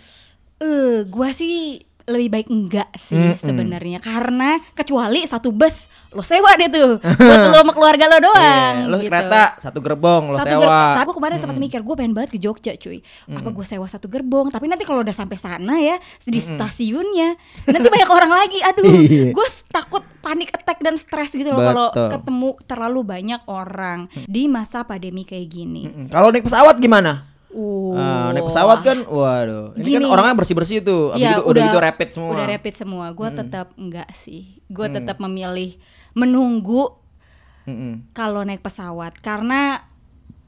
Eh, 0.57 1.05
gua 1.05 1.29
sih 1.31 1.85
lebih 2.07 2.29
baik 2.31 2.47
enggak 2.47 2.87
sih 2.95 3.19
Mm-mm. 3.19 3.35
sebenarnya 3.37 3.99
karena 3.99 4.63
kecuali 4.71 5.27
satu 5.27 5.51
bus 5.51 5.91
lo 6.09 6.23
sewa 6.23 6.55
deh 6.55 6.71
tuh 6.71 7.03
buat 7.03 7.39
lo 7.45 7.57
sama 7.57 7.73
keluarga 7.75 8.07
lo 8.07 8.17
doang. 8.23 8.75
Iya, 8.79 8.87
lo 8.87 8.95
gitu. 8.97 9.11
kereta 9.11 9.59
satu 9.59 9.79
gerbong 9.79 10.31
lo 10.31 10.39
satu 10.39 10.47
sewa. 10.49 10.61
gerbong. 10.63 10.95
Tapi 10.95 11.09
kemarin 11.13 11.37
sempat 11.37 11.57
mikir 11.57 11.79
gue 11.83 11.95
pengen 11.95 12.13
banget 12.15 12.29
ke 12.31 12.39
Jogja 12.39 12.73
cuy. 12.73 13.03
Apa 13.27 13.49
gue 13.51 13.65
sewa 13.67 13.85
satu 13.85 14.07
gerbong? 14.07 14.47
Tapi 14.47 14.65
nanti 14.65 14.87
kalau 14.87 15.03
udah 15.03 15.11
sampai 15.11 15.35
sana 15.35 15.75
ya 15.77 15.99
di 16.23 16.39
stasiunnya 16.39 17.35
nanti 17.67 17.87
banyak 17.87 18.09
orang 18.09 18.31
lagi. 18.33 18.59
Aduh, 18.63 18.87
Iya. 19.07 19.31
gue 19.31 19.47
takut 19.67 20.01
panik 20.19 20.49
attack 20.49 20.79
dan 20.79 20.95
stres 20.95 21.31
gitu 21.31 21.47
loh 21.47 21.59
kalau 21.59 21.87
ketemu 21.91 22.49
terlalu 22.63 23.01
banyak 23.03 23.41
orang 23.45 24.07
di 24.23 24.47
masa 24.47 24.83
pandemi 24.83 25.21
kayak 25.21 25.47
gini. 25.47 25.85
Mm-mm. 25.85 26.07
Kalau 26.07 26.31
naik 26.31 26.47
pesawat 26.47 26.79
gimana? 26.79 27.35
Uh, 27.47 27.95
Ah, 27.95 28.35
naik 28.35 28.43
pesawat 28.43 28.83
kan, 28.83 28.99
waduh, 29.07 29.71
ini 29.79 29.95
kan 29.95 30.03
Gini. 30.03 30.11
orangnya 30.11 30.35
bersih 30.35 30.51
bersih 30.51 30.77
tuh, 30.83 31.15
Abis 31.15 31.31
itu 31.31 31.41
udah, 31.47 31.63
gitu 31.63 31.79
rapid 31.79 32.09
semua. 32.11 32.31
Udah 32.35 32.45
rapid 32.45 32.73
semua. 32.75 33.05
Gue 33.15 33.29
tetap 33.31 33.67
enggak 33.75 34.09
sih. 34.11 34.59
Gue 34.67 34.87
tetap 34.91 35.17
memilih 35.17 35.79
menunggu 36.11 36.91
Mm-mm. 37.63 38.11
kalau 38.11 38.43
naik 38.43 38.59
pesawat 38.59 39.15
karena 39.17 39.79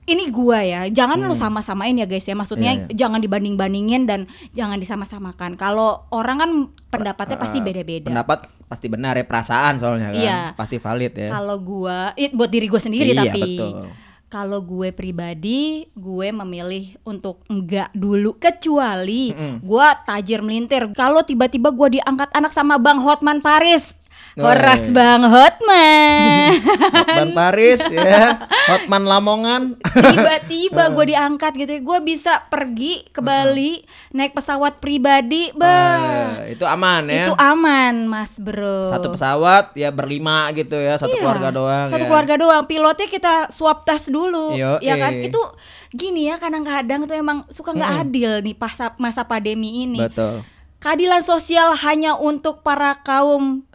ini 0.06 0.28
gua 0.28 0.60
ya. 0.60 0.90
Jangan 0.90 1.22
lu 1.22 1.38
sama-samain 1.38 1.94
ya 1.94 2.04
guys 2.04 2.26
ya. 2.26 2.34
Maksudnya 2.34 2.74
Hmm. 2.74 2.82
Iya, 2.90 2.98
jangan 2.98 3.22
dibanding-bandingin 3.22 4.10
dan 4.10 4.26
jangan 4.52 4.76
disama-samakan. 4.76 5.54
Kalau 5.54 6.10
orang 6.10 6.38
kan 6.38 6.50
pendapatnya 6.90 7.38
pasti 7.38 7.62
Ah, 7.62 7.64
beda-beda. 7.64 8.10
Pendapat 8.10 8.40
pasti 8.66 8.90
benar 8.90 9.14
ya, 9.14 9.24
perasaan 9.24 9.78
soalnya 9.78 10.10
kan, 10.10 10.18
Iya. 10.18 10.40
pasti 10.54 10.82
valid 10.82 11.14
ya. 11.14 11.30
Kalau 11.30 11.62
gua 11.62 12.12
it, 12.16 12.34
buat 12.34 12.50
diri 12.50 12.66
gue 12.66 12.82
sendiri 12.82 13.14
Iya, 13.14 13.22
tapi 13.24 13.42
betul. 13.56 13.86
Kalau 14.30 14.62
gue 14.62 14.94
pribadi 14.94 15.90
gue 15.98 16.30
memilih 16.30 16.96
untuk 17.04 17.42
enggak 17.50 17.90
dulu 17.98 18.38
kecuali 18.38 19.34
Mm-mm. 19.34 19.66
gua 19.66 19.98
tajir 20.06 20.46
melintir 20.46 20.86
kalau 20.94 21.26
tiba-tiba 21.26 21.74
gua 21.74 21.90
diangkat 21.90 22.30
anak 22.32 22.54
sama 22.54 22.78
Bang 22.78 23.02
Hotman 23.02 23.42
Paris 23.42 23.99
Horas. 24.42 24.82
Bang 24.90 25.22
Hotman 25.24 26.52
Hotman 26.96 27.30
Paris 27.32 27.82
ya, 27.86 28.40
Hotman 28.68 29.04
Lamongan. 29.04 29.62
tiba-tiba 29.84 30.90
gue 30.96 31.06
diangkat 31.08 31.52
gitu 31.56 31.72
ya 31.72 31.82
gue 31.82 32.00
bisa 32.02 32.34
pergi 32.46 33.04
ke 33.06 33.20
Bali 33.20 33.84
naik 34.10 34.32
pesawat 34.32 34.78
pribadi 34.78 35.52
bah 35.54 36.42
Eh, 36.42 36.54
itu 36.54 36.64
aman 36.64 37.04
ya. 37.06 37.26
itu 37.26 37.36
aman 37.36 37.96
mas 38.06 38.36
bro 38.36 38.88
Satu 38.88 39.12
pesawat 39.12 39.74
ya 39.74 39.90
berlima 39.90 40.50
gitu 40.52 40.76
ya, 40.76 40.96
satu 40.96 41.12
Iya, 41.12 41.22
keluarga 41.22 41.50
doang. 41.50 41.88
satu 41.88 42.00
ya. 42.00 42.08
keluarga 42.08 42.36
doang 42.36 42.64
pilotnya 42.64 43.08
kita 43.08 43.34
swab 43.50 43.84
tes 43.84 44.08
dulu 44.08 44.54
Yoi. 44.54 44.80
ya 44.80 44.96
kan 44.96 45.14
itu 45.16 45.42
gini 45.90 46.28
ya 46.28 46.38
kadang-kadang 46.38 47.04
tuh 47.04 47.14
emang 47.14 47.44
suka 47.48 47.72
nggak 47.72 47.94
adil 48.04 48.32
nih 48.40 48.54
pas 48.54 48.72
masa 48.96 49.24
pandemi 49.24 49.84
ini 49.84 50.00
Betul. 50.00 50.46
keadilan 50.78 51.20
sosial 51.20 51.74
hanya 51.76 52.14
untuk 52.14 52.62
para 52.62 52.96
kaum 52.98 53.66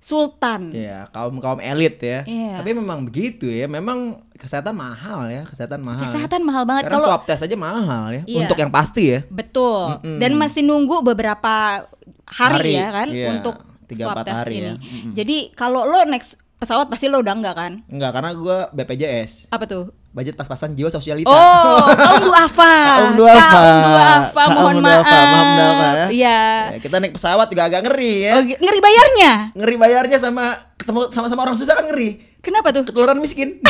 sultan 0.00 0.72
Iya, 0.72 1.12
kaum 1.12 1.36
kaum 1.38 1.60
elit 1.60 2.00
ya. 2.00 2.24
Iya. 2.24 2.64
Tapi 2.64 2.72
memang 2.72 3.04
begitu 3.04 3.46
ya. 3.46 3.68
Memang 3.68 4.24
kesehatan 4.34 4.72
mahal 4.72 5.28
ya, 5.28 5.44
kesehatan 5.44 5.84
mahal. 5.84 6.00
ya. 6.00 6.08
kesehatan 6.08 6.40
mahal 6.40 6.64
banget 6.64 6.88
Karena 6.88 6.96
kalau 6.96 7.08
swab 7.12 7.22
test 7.28 7.44
aja 7.44 7.56
mahal 7.60 8.04
ya. 8.08 8.22
Iya. 8.24 8.48
Untuk 8.48 8.56
yang 8.56 8.72
pasti 8.72 9.12
ya. 9.12 9.20
Betul. 9.28 10.00
Mm-mm. 10.00 10.16
Dan 10.16 10.40
masih 10.40 10.64
nunggu 10.64 11.04
beberapa 11.04 11.84
hari, 12.24 12.72
Hari, 12.72 12.72
ya 12.80 12.88
kan 12.88 13.08
iya. 13.12 13.28
untuk 13.36 13.60
Tiga, 13.84 14.08
swab 14.08 14.16
empat 14.16 14.26
test 14.26 14.40
hari 14.40 14.54
ini. 14.56 14.64
ya. 14.64 14.74
Mm-mm. 14.80 15.12
Jadi 15.12 15.36
kalau 15.52 15.84
lo 15.84 16.00
next 16.08 16.40
pesawat 16.56 16.88
pasti 16.88 17.08
lo 17.12 17.20
udah 17.20 17.34
enggak 17.36 17.56
kan? 17.56 17.72
Enggak, 17.88 18.10
karena 18.16 18.30
gua 18.32 18.58
BPJS. 18.72 19.52
Apa 19.52 19.64
tuh? 19.68 19.92
Budget 20.10 20.34
pas-pasan 20.34 20.74
jiwa 20.74 20.90
sosialita. 20.90 21.30
Oh, 21.30 21.86
kaum 21.86 22.18
duafa. 22.26 22.74
Kaum 22.98 23.12
duafa. 23.14 23.46
Kaum 23.46 23.78
duafa, 23.86 24.42
Kaum 24.42 24.50
mohon 24.58 24.76
duafa, 24.82 25.06
maaf. 25.06 25.30
mohon 25.30 25.48
duafa 25.54 25.86
ya. 25.86 26.06
Iya. 26.10 26.40
Ya, 26.74 26.78
kita 26.82 26.96
naik 26.98 27.14
pesawat 27.14 27.46
juga 27.46 27.62
agak 27.64 27.80
ngeri 27.86 28.14
ya. 28.26 28.32
Oh, 28.34 28.42
ngeri 28.42 28.80
bayarnya. 28.82 29.32
Ngeri 29.54 29.76
bayarnya 29.78 30.18
sama 30.18 30.44
ketemu 30.74 31.00
sama-sama 31.14 31.46
orang 31.46 31.54
susah 31.54 31.78
kan 31.78 31.86
ngeri. 31.86 32.18
Kenapa 32.42 32.74
tuh? 32.74 32.82
Ketularan 32.82 33.22
miskin. 33.22 33.54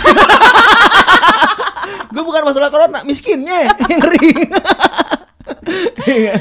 gue 2.10 2.22
bukan 2.24 2.42
masalah 2.42 2.72
corona, 2.72 3.04
miskinnya 3.04 3.68
yang 3.68 3.76
ngeri. 4.00 4.32
Iya. 6.02 6.34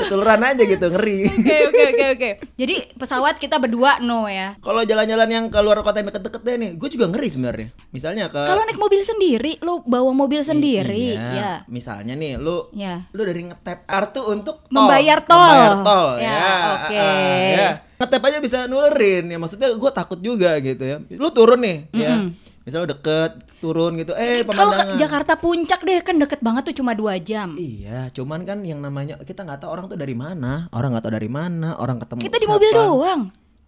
Ketularan 0.00 0.42
aja 0.42 0.62
gitu, 0.62 0.86
ngeri. 0.88 1.28
Oke, 1.28 1.56
oke, 1.68 1.82
oke, 1.86 2.06
oke. 2.14 2.30
Jadi 2.56 2.74
pesawat 2.94 3.36
kita 3.36 3.56
berdua 3.56 4.00
no 4.00 4.26
ya. 4.26 4.56
Kalau 4.58 4.80
jalan-jalan 4.80 5.28
yang 5.28 5.44
ke 5.46 5.58
luar 5.58 5.80
kota 5.80 6.00
yang 6.00 6.08
deket-deket 6.08 6.40
deh 6.40 6.56
nih, 6.56 6.70
gue 6.74 6.88
juga 6.88 7.06
ngeri 7.06 7.28
sebenarnya. 7.28 7.68
Misalnya 7.90 8.24
ke 8.26 8.40
Kalau 8.40 8.64
naik 8.64 8.80
mobil 8.80 9.00
sendiri, 9.00 9.52
lo 9.60 9.84
bawa 9.84 10.10
mobil 10.10 10.40
sendiri, 10.40 11.14
Iya. 11.14 11.30
ya. 11.30 11.52
Misalnya 11.66 12.14
nih, 12.14 12.36
lu 12.36 12.72
Ya. 12.72 13.04
lu 13.12 13.22
dari 13.22 13.44
ngetap 13.44 13.84
kartu 13.84 14.24
untuk 14.26 14.64
tol. 14.64 14.72
Membayar 14.72 15.20
tol. 15.20 15.36
Membayar 15.36 15.74
tol 15.82 16.10
Ya, 16.16 16.30
ya. 16.30 16.48
oke. 16.74 16.96
ah, 16.96 17.50
ya. 17.52 17.70
Ngetap 18.00 18.22
aja 18.24 18.38
bisa 18.40 18.58
nulerin 18.64 19.28
ya. 19.28 19.36
Maksudnya 19.36 19.68
gue 19.76 19.90
takut 19.92 20.18
juga 20.18 20.56
gitu 20.64 20.80
ya. 20.80 20.96
Lu 21.20 21.28
turun 21.28 21.60
nih 21.60 21.78
ya. 21.92 22.32
Misalnya 22.64 22.84
lu 22.84 22.90
deket 22.96 23.32
turun 23.60 23.92
gitu, 24.00 24.16
eh 24.16 24.40
Kalau. 24.44 24.72
Jakarta 24.96 25.36
Puncak 25.36 25.84
deh 25.84 26.00
kan 26.00 26.16
deket 26.16 26.40
banget 26.40 26.72
tuh 26.72 26.80
cuma 26.80 26.96
dua 26.96 27.20
jam. 27.20 27.54
Iya, 27.60 28.08
cuman 28.12 28.48
kan 28.48 28.64
yang 28.64 28.80
namanya 28.80 29.20
kita 29.20 29.44
nggak 29.44 29.64
tahu 29.64 29.70
orang 29.70 29.86
tuh 29.88 30.00
dari 30.00 30.16
mana, 30.16 30.68
orang 30.72 30.96
nggak 30.96 31.04
tahu 31.04 31.14
dari 31.20 31.30
mana, 31.30 31.76
orang 31.76 32.00
ketemu. 32.00 32.20
Kita 32.24 32.36
di 32.40 32.48
siapa. 32.48 32.54
mobil 32.56 32.70
doang. 32.72 33.20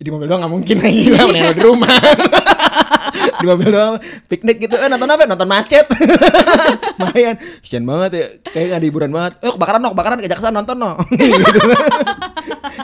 Di 0.02 0.08
mobil 0.08 0.26
doang 0.26 0.40
nggak 0.42 0.54
mungkin 0.56 0.76
lagi 0.80 1.06
lah, 1.12 1.52
di 1.52 1.62
rumah. 1.62 1.96
di 3.40 3.46
mobil 3.46 3.68
doang 3.68 3.94
piknik 4.32 4.56
gitu, 4.64 4.76
eh 4.80 4.88
nonton 4.88 5.08
apa? 5.12 5.22
Nonton 5.28 5.48
macet. 5.48 5.86
Lumayan, 7.00 7.36
kesian 7.60 7.84
banget 7.84 8.10
ya, 8.16 8.26
kayak 8.48 8.66
nggak 8.72 8.82
liburan 8.82 9.10
banget. 9.12 9.32
Eh 9.44 9.52
kebakaran 9.52 9.80
no, 9.84 9.92
kebakaran 9.92 10.18
ke 10.24 10.28
Jakarta 10.28 10.48
nonton 10.52 10.76
no. 10.80 10.96
gitu. 11.20 11.60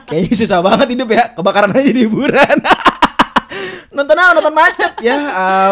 Kayaknya 0.06 0.34
susah 0.36 0.60
banget 0.60 0.88
hidup 0.92 1.08
ya, 1.08 1.24
kebakaran 1.32 1.70
aja 1.70 1.90
di 1.90 2.02
hiburan. 2.02 2.56
nonton 3.88 4.14
apa? 4.14 4.32
Nonton 4.36 4.54
macet. 4.54 4.92
Ya 5.00 5.18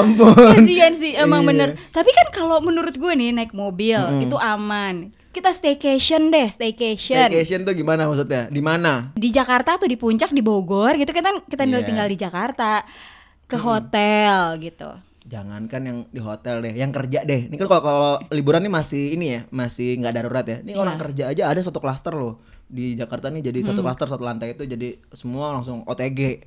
ampun. 0.00 0.34
Kasian 0.56 0.94
sih 0.96 1.14
emang 1.14 1.42
Iya. 1.42 1.48
bener. 1.48 1.68
Tapi 1.90 2.10
kan 2.10 2.26
kalau 2.32 2.58
menurut 2.58 2.92
gue 2.92 3.12
nih 3.12 3.30
naik 3.32 3.52
mobil 3.52 3.98
itu 4.18 4.36
aman. 4.36 5.12
Kita 5.30 5.52
staycation 5.52 6.32
deh, 6.32 6.48
staycation. 6.48 7.28
Staycation 7.28 7.60
tuh 7.62 7.76
gimana 7.76 8.08
maksudnya? 8.08 8.48
Di 8.48 8.64
mana? 8.64 9.12
Di 9.12 9.28
Jakarta 9.28 9.76
tuh 9.76 9.84
di 9.84 9.94
puncak, 9.94 10.32
di 10.32 10.40
Bogor 10.40 10.96
gitu 10.96 11.12
Kita 11.12 11.28
kita 11.44 11.62
tinggal, 11.62 11.84
Iya. 11.84 11.88
tinggal 11.92 12.08
di 12.08 12.16
Jakarta 12.16 12.80
Ke 13.44 13.60
hotel 13.60 14.56
gitu. 14.58 14.88
Jangankan 15.22 15.82
yang 15.82 15.98
di 16.08 16.18
hotel 16.18 16.62
deh, 16.62 16.72
yang 16.72 16.88
kerja 16.88 17.20
deh. 17.22 17.50
Ini 17.50 17.54
kan 17.54 17.66
kalau 17.66 17.82
kalau 17.82 18.12
liburan 18.30 18.62
nih 18.62 18.72
masih 18.72 19.02
ini 19.12 19.26
ya, 19.28 19.40
masih 19.50 19.98
nggak 19.98 20.14
darurat 20.14 20.46
ya. 20.46 20.58
Ini 20.62 20.72
Iya. 20.72 20.80
orang 20.80 20.96
kerja 20.96 21.24
aja 21.30 21.42
ada 21.46 21.60
satu 21.60 21.78
klaster 21.78 22.14
loh 22.14 22.40
di 22.68 22.92
Jakarta 22.92 23.28
nih 23.28 23.42
jadi 23.44 23.58
Hmm. 23.60 23.68
satu 23.68 23.80
klaster 23.80 24.08
satu 24.08 24.22
lantai 24.22 24.52
itu 24.52 24.62
jadi 24.62 24.98
semua 25.08 25.52
langsung 25.52 25.82
OTG, 25.82 26.42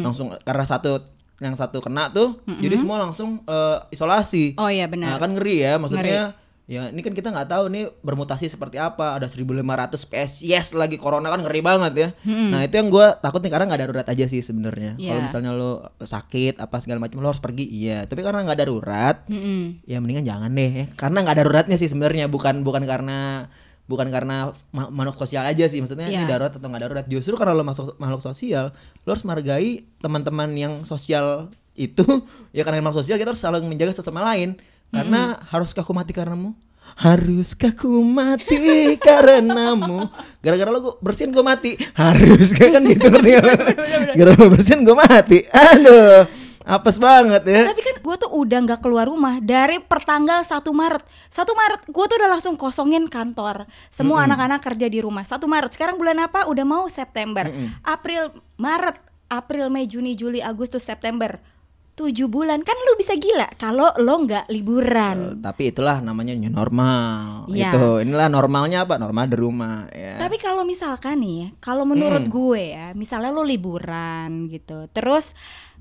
langsung 0.00 0.30
karena 0.38 0.64
satu 0.64 1.02
yang 1.36 1.52
satu 1.52 1.78
kena 1.78 2.08
tuh, 2.08 2.38
jadi 2.56 2.74
semua 2.76 2.96
langsung 2.96 3.42
eh, 3.44 3.78
isolasi. 3.90 4.54
Oh 4.54 4.66
iya 4.66 4.86
benar 4.86 5.08
Nah 5.08 5.18
kan 5.18 5.30
ngeri 5.30 5.56
ya, 5.60 5.76
maksudnya 5.76 6.38
ya 6.64 6.88
ini 6.88 6.96
kan 6.98 7.12
kita 7.12 7.28
nggak 7.28 7.50
tahu 7.50 7.68
nih 7.68 7.84
bermutasi 8.00 8.46
seperti 8.46 8.78
apa. 8.78 9.12
Ada 9.12 9.28
1500 9.28 9.60
spesies 9.98 10.38
lagi 10.72 10.94
corona 10.94 11.26
kan 11.26 11.42
ngeri 11.42 11.60
banget 11.60 11.92
ya. 11.92 12.08
Nah 12.24 12.62
itu 12.62 12.74
yang 12.74 12.88
gue 12.88 13.04
takut 13.18 13.38
nih 13.38 13.50
karena 13.50 13.66
nggak 13.66 13.82
darurat 13.82 14.06
aja 14.06 14.24
sih 14.24 14.40
sebenarnya. 14.40 14.94
Kalau 14.94 15.18
Iya. 15.18 15.26
misalnya 15.26 15.52
lo 15.52 15.72
sakit 15.98 16.56
apa 16.58 16.78
segala 16.78 17.02
macam 17.02 17.18
lo 17.18 17.28
harus 17.28 17.42
pergi, 17.42 17.66
iya. 17.66 18.06
Tapi 18.06 18.22
karena 18.22 18.40
nggak 18.40 18.60
darurat, 18.60 19.16
Mm-mm. 19.26 19.84
ya 19.84 19.98
mendingan 19.98 20.24
jangan 20.24 20.50
deh. 20.50 20.70
ya. 20.72 20.86
Karena 20.94 21.18
nggak 21.20 21.36
daruratnya 21.36 21.76
sih 21.76 21.86
sebenarnya 21.86 22.26
bukan 22.26 22.62
bukan 22.62 22.86
karena 22.86 23.50
bukan 23.84 24.08
karena 24.08 24.48
ma- 24.70 24.88
makhluk 24.88 25.18
sosial 25.18 25.44
aja 25.44 25.64
sih 25.64 25.78
maksudnya 25.78 26.06
ini 26.06 26.22
Iya. 26.22 26.30
darurat 26.30 26.52
atau 26.52 26.64
nggak 26.64 26.82
darurat. 26.82 27.04
Justru 27.04 27.34
karena 27.34 27.52
lo 27.52 27.62
masuk 27.62 27.96
makhluk 27.96 28.20
sosial 28.20 28.72
lo 28.98 29.08
harus 29.08 29.22
menghargai 29.22 29.84
teman-teman 29.98 30.48
yang 30.52 30.72
sosial 30.82 31.48
itu. 31.74 32.02
Ya 32.56 32.62
karena 32.62 32.80
makhluk 32.80 33.02
sosial 33.02 33.16
kita 33.16 33.30
harus 33.30 33.40
saling 33.40 33.64
menjaga 33.64 33.92
satu 33.92 34.08
sama 34.08 34.24
lain. 34.24 34.56
Karena 34.88 35.36
haruskah 35.50 35.82
aku 35.82 35.90
mati 35.90 36.14
karenamu? 36.14 36.54
Haruskah 36.94 37.74
ku 37.74 37.90
mati 38.00 38.56
karenamu? 39.06 40.06
Gara-gara 40.38 40.70
lo 40.70 40.78
gua 40.78 40.94
bersihin 41.00 41.34
gue 41.34 41.42
mati. 41.42 41.74
Haruskah 41.92 42.70
kan 42.70 42.82
gitu 42.84 43.08
ngerti 43.08 43.30
nggak? 43.34 43.42
Lo? 43.42 43.54
gara-gara 44.16 44.32
lo 44.38 44.46
bersihin 44.48 44.80
gue 44.82 44.94
mati. 44.94 45.38
Aduh 45.50 46.43
apes 46.64 46.96
banget 46.96 47.44
ya. 47.44 47.62
Tapi 47.68 47.82
kan 47.84 47.96
gue 48.00 48.16
tuh 48.16 48.30
udah 48.32 48.58
nggak 48.64 48.80
keluar 48.80 49.06
rumah 49.06 49.38
dari 49.38 49.78
pertanggal 49.78 50.42
1 50.42 50.64
Maret. 50.64 51.04
1 51.28 51.44
Maret 51.44 51.80
gue 51.92 52.04
tuh 52.08 52.16
udah 52.16 52.30
langsung 52.32 52.54
kosongin 52.56 53.06
kantor. 53.06 53.68
Semua 53.92 54.24
anak-anak 54.24 54.64
kerja 54.64 54.88
di 54.88 55.04
rumah. 55.04 55.22
1 55.22 55.38
Maret 55.44 55.76
Sekarang 55.76 56.00
bulan 56.00 56.18
apa? 56.24 56.48
Udah 56.48 56.64
mau 56.64 56.88
September. 56.88 57.46
April, 57.84 58.32
Maret, 58.56 58.96
April, 59.28 59.68
Mei, 59.68 59.84
Juni, 59.84 60.16
Juli, 60.16 60.40
Agustus, 60.40 60.82
September 60.82 61.53
7 61.94 62.26
bulan. 62.26 62.60
Kan 62.66 62.74
lu 62.74 62.98
bisa 62.98 63.14
gila 63.14 63.46
kalau 63.54 63.90
lo 64.02 64.14
nggak 64.26 64.50
liburan. 64.50 65.38
Tapi 65.38 65.70
itulah 65.70 66.02
namanya 66.02 66.34
new 66.34 66.50
normal. 66.50 67.46
Iya. 67.50 67.70
itu 67.70 67.86
inilah 68.02 68.26
normalnya 68.26 68.82
apa? 68.82 68.98
Normal 68.98 69.30
di 69.30 69.36
rumah 69.38 69.86
ya. 69.94 70.18
Tapi 70.18 70.36
kalau 70.42 70.66
misalkan 70.66 71.22
nih, 71.22 71.54
kalau 71.62 71.86
menurut 71.86 72.26
gue 72.26 72.74
ya, 72.74 72.90
misalnya 72.98 73.30
lo 73.30 73.46
liburan 73.46 74.50
gitu, 74.50 74.90
terus 74.90 75.32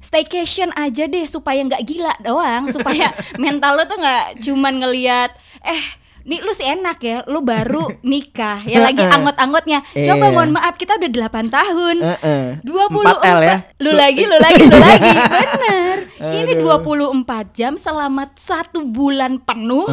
staycation 0.04 0.70
aja 0.78 1.10
deh 1.10 1.26
supaya 1.26 1.64
nggak 1.66 1.84
gila 1.88 2.14
doang, 2.22 2.70
supaya 2.70 3.10
mental 3.44 3.80
lo 3.80 3.84
tuh 3.90 3.98
nggak 3.98 4.44
cuman 4.44 4.74
ngelihat, 4.84 5.32
eh, 5.66 5.84
nih 6.24 6.40
lu 6.40 6.52
sih 6.52 6.64
enak 6.66 6.98
ya, 7.00 7.18
lu 7.26 7.40
baru 7.40 7.88
nikah, 8.06 8.64
ya 8.64 8.80
lagi 8.80 9.00
anggot-anggotnya. 9.00 9.84
Coba 9.84 10.26
Iya. 10.26 10.34
mohon 10.34 10.52
maaf, 10.52 10.76
kita 10.76 10.96
udah 10.96 11.10
8 11.10 11.48
tahun. 11.50 11.96
Heeh. 12.00 12.44
24 12.64 13.20
4L 13.20 13.40
ya? 13.42 13.58
Lu 13.80 13.92
lagi, 13.92 14.24
lu 14.24 14.38
lagi, 14.38 14.64
lu 14.64 14.78
lagi. 14.88 15.12
Bener. 15.14 15.98
Ini 16.24 16.52
24 16.58 17.20
jam 17.52 17.76
selama 17.76 18.32
satu 18.34 18.84
bulan 18.84 19.38
penuh 19.38 19.84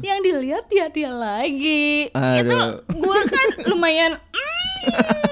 yang 0.00 0.18
dilihat 0.20 0.66
dia 0.66 0.86
dia 0.86 1.10
lagi. 1.10 2.06
Itu 2.12 2.56
gue 2.88 3.18
kan 3.24 3.48
lumayan 3.66 4.14
mm, 4.14 5.30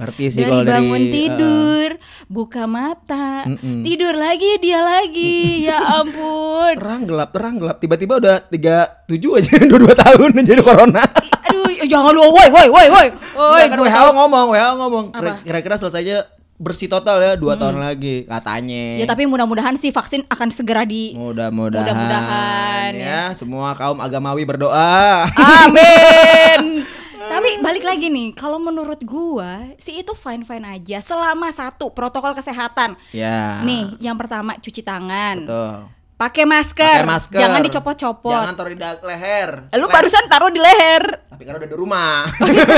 ngerti 0.00 0.24
sih 0.28 0.40
dari 0.40 0.50
kalau 0.50 0.62
dari 0.62 0.72
bangun 0.74 1.00
uh, 1.00 1.12
tidur, 1.12 1.90
buka 2.26 2.64
mata, 2.64 3.44
Mm-mm. 3.44 3.80
tidur 3.82 4.14
lagi 4.14 4.50
dia 4.58 4.80
lagi. 4.80 5.64
ya 5.64 5.78
ampun. 6.00 6.74
terang 6.80 7.02
gelap 7.04 7.30
terang 7.30 7.54
gelap 7.56 7.76
tiba-tiba 7.76 8.16
udah 8.16 8.36
37 8.48 9.10
aja 9.36 9.50
dua 9.70 9.80
dua 9.80 9.94
tahun 9.94 10.30
jadi 10.40 10.60
corona 10.60 11.04
Aduh, 11.50 11.66
jangan 11.84 12.10
lu 12.10 12.24
woi 12.26 12.48
woi 12.48 12.66
woi 12.66 12.86
woi. 12.88 13.06
Woi, 13.10 13.60
Nggak, 13.60 13.68
kan 13.68 13.78
WHO 13.80 14.10
ngomong 14.14 14.46
WHO 14.50 14.70
ngomong 14.76 15.04
kira-kira 15.42 15.74
selesainya 15.76 16.22
bersih 16.56 16.86
total 16.86 17.16
ya 17.18 17.32
dua 17.34 17.56
tahun 17.56 17.80
lagi 17.80 18.28
katanya 18.28 19.00
Ya 19.00 19.08
tapi 19.08 19.24
mudah-mudahan 19.24 19.80
sih 19.80 19.88
vaksin 19.88 20.28
akan 20.28 20.52
segera 20.52 20.84
di 20.84 21.16
mudah-mudahan 21.16 21.88
Mudah-mudahan, 21.88 22.90
ya. 22.92 23.32
semua 23.32 23.72
kaum 23.72 23.96
agamawi 23.96 24.44
berdoa 24.44 25.24
Amin. 25.32 26.84
Tapi 27.30 27.50
balik 27.60 27.84
lagi 27.84 28.06
nih, 28.06 28.34
kalau 28.34 28.58
menurut 28.58 28.98
gua 29.00 29.62
sih 29.76 29.96
itu 29.96 30.12
fine 30.12 30.42
fine 30.42 30.66
aja 30.68 30.98
selama 30.98 31.48
satu 31.50 31.88
protokol 31.88 32.34
kesehatan. 32.34 32.98
ya 33.10 33.62
Nih, 33.62 33.94
yang 33.98 34.14
pertama 34.14 34.56
cuci 34.56 34.80
tangan, 34.80 35.36
betul 35.40 35.74
pakai 36.16 36.44
masker, 36.44 37.00
pakai 37.00 37.08
masker 37.08 37.40
jangan 37.40 37.60
dicopot-copot. 37.64 38.28
jangan 38.28 38.52
taruh 38.52 38.68
di 38.68 38.76
leher 38.76 39.50
Lu 39.72 39.80
Le- 39.80 39.88
barusan 39.88 40.28
taruh 40.28 40.52
di 40.52 40.60
leher. 40.60 41.00
tapi 41.24 41.48
kan 41.48 41.56
udah 41.56 41.64
di 41.64 41.72
rumah 41.74 42.28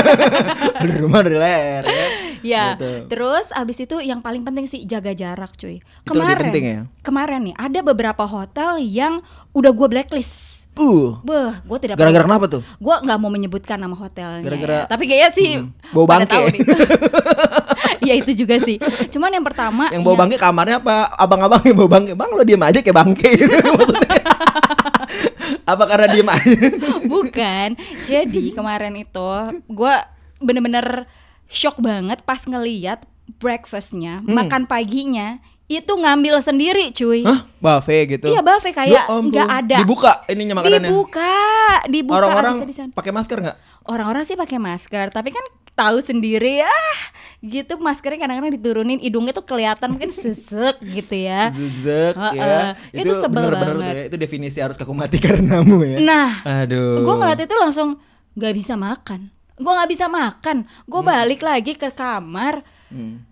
di 0.87 0.97
rumah 0.97 1.19
di 1.21 1.35
leher 1.35 1.83
ya 1.83 2.07
Ya, 2.43 2.65
Gitu. 2.73 3.07
terus 3.07 3.47
abis 3.51 3.79
itu 3.79 3.99
yang 3.99 4.19
paling 4.19 4.43
penting 4.43 4.63
sih 4.63 4.83
jaga 4.83 5.11
jarak, 5.11 5.55
cuy. 5.55 5.79
Itu 5.79 6.11
lebih 6.11 6.39
penting 6.41 6.63
ya? 6.65 6.79
kemarin 6.99 7.39
nih 7.41 7.55
ada 7.57 7.79
beberapa 7.81 8.23
hotel 8.23 8.79
yang 8.79 9.23
udah 9.51 9.71
gua 9.71 9.87
blacklist. 9.89 10.62
Uh. 10.75 11.19
Beh, 11.19 11.51
gue 11.59 11.77
tidak 11.79 11.95
gara-gara 11.95 12.23
kenapa 12.23 12.45
tuh? 12.47 12.61
Gue 12.77 12.95
nggak 12.95 13.17
mau 13.17 13.29
menyebutkan 13.29 13.75
nama 13.75 13.93
hotelnya. 13.93 14.41
Gara-gara- 14.41 14.79
ya. 14.79 14.85
tapi 14.85 15.03
kayaknya 15.05 15.29
sih 15.31 15.49
Hmm, 15.57 15.69
bau 15.89 16.05
bangke. 16.05 16.29
tahu 16.29 16.45
nih. 16.49 16.61
ya 18.07 18.13
itu 18.15 18.31
juga 18.35 18.59
sih. 18.59 18.77
Cuman 19.07 19.31
yang 19.31 19.43
pertama 19.43 19.87
yang 19.89 20.01
bawa 20.01 20.15
bangke 20.19 20.35
kamarnya 20.35 20.77
apa? 20.77 21.13
Abang-abang 21.13 21.61
yang 21.61 21.75
bawa 21.75 21.89
bangke. 21.91 22.13
Bang 22.13 22.29
lo 22.29 22.41
diem 22.41 22.59
aja 22.59 22.79
kayak 22.79 22.95
bangke 22.95 23.29
gitu 23.33 23.53
maksudnya. 23.73 24.19
Apa 25.63 25.83
karena 25.85 26.07
diem 26.09 26.27
aja? 26.27 26.57
Bukan. 27.13 27.69
Jadi 28.05 28.51
kemarin 28.51 28.95
itu 28.95 29.29
gue 29.65 29.95
bener-bener 30.37 31.07
shock 31.45 31.79
banget 31.79 32.19
pas 32.21 32.41
ngeliat 32.41 33.03
breakfastnya 33.37 34.19
Hmm. 34.19 34.35
makan 34.35 34.63
paginya 34.65 35.39
itu 35.67 35.89
ngambil 35.89 36.43
sendiri 36.43 36.91
cuy. 36.91 37.23
Hah? 37.23 37.47
buffet 37.57 38.19
gitu? 38.19 38.27
Iya, 38.27 38.43
buffet 38.43 38.75
kayak 38.75 38.91
Ya 38.91 39.03
nggak 39.07 39.49
ada. 39.49 39.77
dibuka 39.79 40.11
ininya 40.27 40.59
makanannya 40.59 40.91
dibuka 40.91 41.35
dibuka. 41.87 42.17
Orang-orang 42.19 42.55
pakai 42.91 43.11
masker 43.15 43.37
nggak? 43.39 43.57
Orang-orang 43.87 44.23
sih 44.27 44.35
pakai 44.35 44.59
masker 44.59 45.07
tapi 45.09 45.31
kan 45.31 45.43
tahu 45.73 46.05
sendiri 46.05 46.61
ya 46.61 46.75
gitu 47.41 47.81
maskernya 47.81 48.23
kadang-kadang 48.23 48.53
diturunin 48.55 48.99
hidungnya 49.01 49.33
tuh 49.33 49.41
kelihatan 49.41 49.95
mungkin 49.95 50.11
sesek 50.23 50.79
gitu 50.79 51.15
ya. 51.15 51.49
Zuzek 51.49 52.15
Heeh. 52.15 52.75
ya. 52.93 53.01
Itu 53.01 53.15
sebel 53.15 53.47
bener-bener 53.47 53.75
banget. 53.79 53.87
tuh 53.87 53.97
ya. 53.97 54.03
itu 54.11 54.17
definisi 54.19 54.57
harus 54.59 54.75
aku 54.75 54.91
mati 54.91 55.17
karenamu 55.23 55.83
ya. 55.87 55.97
Nah 56.03 56.29
aduh. 56.43 57.01
gue 57.01 57.15
ngeliat 57.15 57.39
itu 57.39 57.55
langsung 57.55 57.95
nggak 58.35 58.53
bisa 58.53 58.75
makan. 58.75 59.31
Gue 59.55 59.71
nggak 59.71 59.91
bisa 59.91 60.05
makan. 60.11 60.67
Gue 60.83 61.01
balik 61.01 61.39
lagi 61.39 61.73
ke 61.79 61.87
kamar. 61.89 62.59
Hmm. 62.91 63.23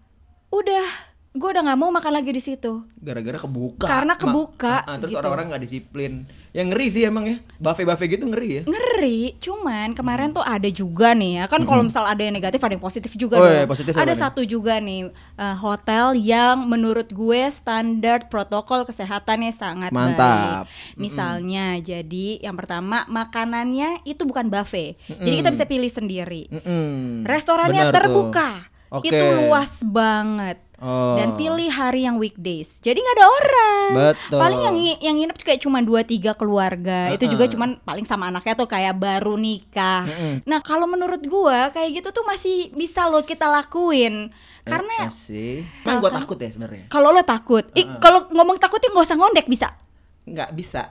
udah 0.51 1.10
gue 1.31 1.47
udah 1.47 1.63
nggak 1.63 1.79
mau 1.79 1.87
makan 1.89 2.11
lagi 2.11 2.27
di 2.29 2.39
situ. 2.39 2.83
Gara-gara 2.93 3.39
kebuka. 3.39 3.87
Karena 3.87 4.13
Ma- 4.13 4.19
kebuka, 4.19 4.75
Ah, 4.77 4.83
ah, 4.85 4.95
terus 4.97 5.11
gitu. 5.11 5.19
orang-orang 5.21 5.47
nggak 5.47 5.63
disiplin. 5.63 6.11
Yang 6.51 6.67
ngeri 6.67 6.87
sih 6.89 7.03
emang 7.03 7.23
ya. 7.23 7.37
Buffet-buffet 7.55 8.07
gitu 8.09 8.27
ngeri 8.27 8.49
ya. 8.51 8.63
Ngeri 8.65 9.19
cuman 9.37 9.95
kemarin 9.95 10.29
tuh 10.29 10.43
ada 10.43 10.67
juga 10.67 11.13
nih 11.13 11.39
ya. 11.39 11.43
Kan 11.45 11.63
kalau 11.63 11.81
misal 11.81 12.03
ada 12.03 12.19
yang 12.19 12.31
negatif 12.31 12.59
ada 12.59 12.75
yang 12.75 12.83
positif 12.83 13.15
juga 13.15 13.39
Oh, 13.39 13.47
dong. 13.47 13.53
iya, 13.53 13.63
positif 13.63 13.93
ada 13.93 14.11
nih? 14.11 14.19
satu 14.19 14.43
juga 14.43 14.75
nih 14.77 15.07
eh, 15.37 15.55
hotel 15.57 16.05
yang 16.15 16.67
menurut 16.67 17.07
gue 17.07 17.41
standar 17.49 18.27
protokol 18.27 18.83
kesehatannya 18.83 19.51
sangat 19.51 19.89
Mantap. 19.89 20.67
baik. 20.67 20.99
Misalnya 20.99 21.79
jadi 21.79 22.27
yang 22.39 22.53
pertama 22.53 23.07
makanannya 23.07 24.03
itu 24.03 24.23
bukan 24.23 24.47
buffet. 24.47 24.99
Jadi 25.07 25.35
kita 25.37 25.49
bisa 25.49 25.63
pilih 25.63 25.87
sendiri. 25.87 26.51
Mm-mm. 26.51 27.23
restorannya 27.23 27.87
Bener 27.87 27.89
tuh. 27.89 27.95
terbuka. 27.97 28.49
Oke. 28.91 29.07
itu 29.07 29.23
luas 29.39 29.79
banget 29.87 30.59
Oh. 30.81 31.13
dan 31.13 31.37
pilih 31.37 31.69
hari 31.69 32.09
yang 32.09 32.17
weekdays. 32.17 32.81
Jadi 32.81 32.97
nggak 32.97 33.17
ada 33.21 33.27
orang. 33.29 33.89
Betul. 33.91 34.39
paling 34.41 34.59
yang 34.65 34.77
yang 34.97 35.15
nginep 35.21 35.37
kayak 35.37 35.61
cuma 35.61 35.79
dua 35.85 36.01
tiga 36.01 36.33
keluarga. 36.33 37.13
Itu 37.13 37.29
juga 37.29 37.45
cuman 37.45 37.77
paling 37.85 38.05
sama 38.09 38.33
anaknya 38.33 38.57
tuh 38.57 38.65
kayak 38.65 38.97
baru 38.97 39.37
nikah. 39.37 40.09
Mm-mm. 40.09 40.33
nah 40.43 40.57
kalau 40.59 40.89
menurut 40.89 41.21
gua 41.23 41.69
kayak 41.69 42.01
gitu 42.01 42.09
tuh 42.09 42.25
masih 42.25 42.73
bisa 42.73 43.05
lo 43.05 43.21
kita 43.21 43.45
lakuin. 43.45 44.33
Karena 44.65 45.05
Eh, 45.05 45.13
sih. 45.13 45.65
Kan 45.81 46.01
gue 46.01 46.09
takut 46.09 46.37
ya 46.37 46.49
sebenarnya. 46.49 46.85
Kalau 46.89 47.13
lo 47.13 47.21
takut 47.21 47.65
ih 47.73 47.85
kalau 47.97 48.29
ngomong 48.33 48.57
takutnya 48.57 48.89
nggak 48.89 49.05
usah 49.05 49.17
ngondek 49.17 49.45
bisa 49.45 49.73
nggak 50.23 50.53
bisa. 50.53 50.85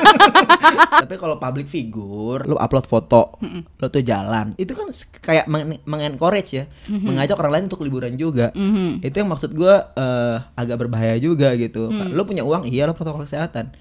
Tapi 1.00 1.14
kalau 1.16 1.36
public 1.36 1.66
figure, 1.66 2.44
lu 2.44 2.56
upload 2.56 2.84
foto, 2.84 3.40
lu 3.40 3.86
tuh 3.86 4.02
jalan, 4.02 4.52
itu 4.54 4.70
kan 4.70 4.88
kayak 5.18 5.46
meng- 5.46 5.80
mengencourage 5.82 6.50
ya, 6.54 6.64
mengajak 6.86 7.36
orang 7.36 7.52
lain 7.54 7.64
untuk 7.66 7.80
liburan 7.80 8.14
juga. 8.14 8.52
Itu 9.00 9.16
yang 9.16 9.28
maksud 9.28 9.52
gua 9.52 9.90
eh, 9.92 10.36
agak 10.54 10.76
berbahaya 10.78 11.16
juga 11.16 11.52
gitu. 11.54 11.88
Lu 11.90 12.22
punya 12.22 12.42
uang, 12.42 12.64
iya 12.64 12.84
lo 12.84 12.92
protokol 12.92 13.24
kesehatan. 13.24 13.72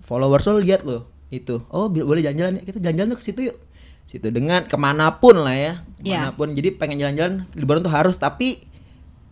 Followers 0.00 0.46
lo 0.46 0.58
lihat 0.58 0.82
lo 0.82 1.08
itu, 1.28 1.64
oh 1.66 1.88
boleh 1.88 2.20
jalan-jalan 2.20 2.60
ya, 2.60 2.62
kita 2.62 2.78
jalan-jalan 2.78 3.10
ke 3.12 3.24
situ 3.24 3.40
yuk. 3.48 3.58
Situ 4.04 4.28
dengan 4.28 4.66
ke 4.66 4.76
mana 4.76 5.16
pun 5.16 5.40
lah 5.40 5.54
ya, 5.54 5.72
Iya. 5.98 6.04
ke 6.04 6.20
mana 6.20 6.32
pun. 6.32 6.48
Jadi 6.52 6.68
pengen 6.72 7.00
jalan-jalan 7.00 7.34
liburan 7.54 7.80
tuh 7.80 7.90
harus, 7.90 8.16
tapi 8.16 8.60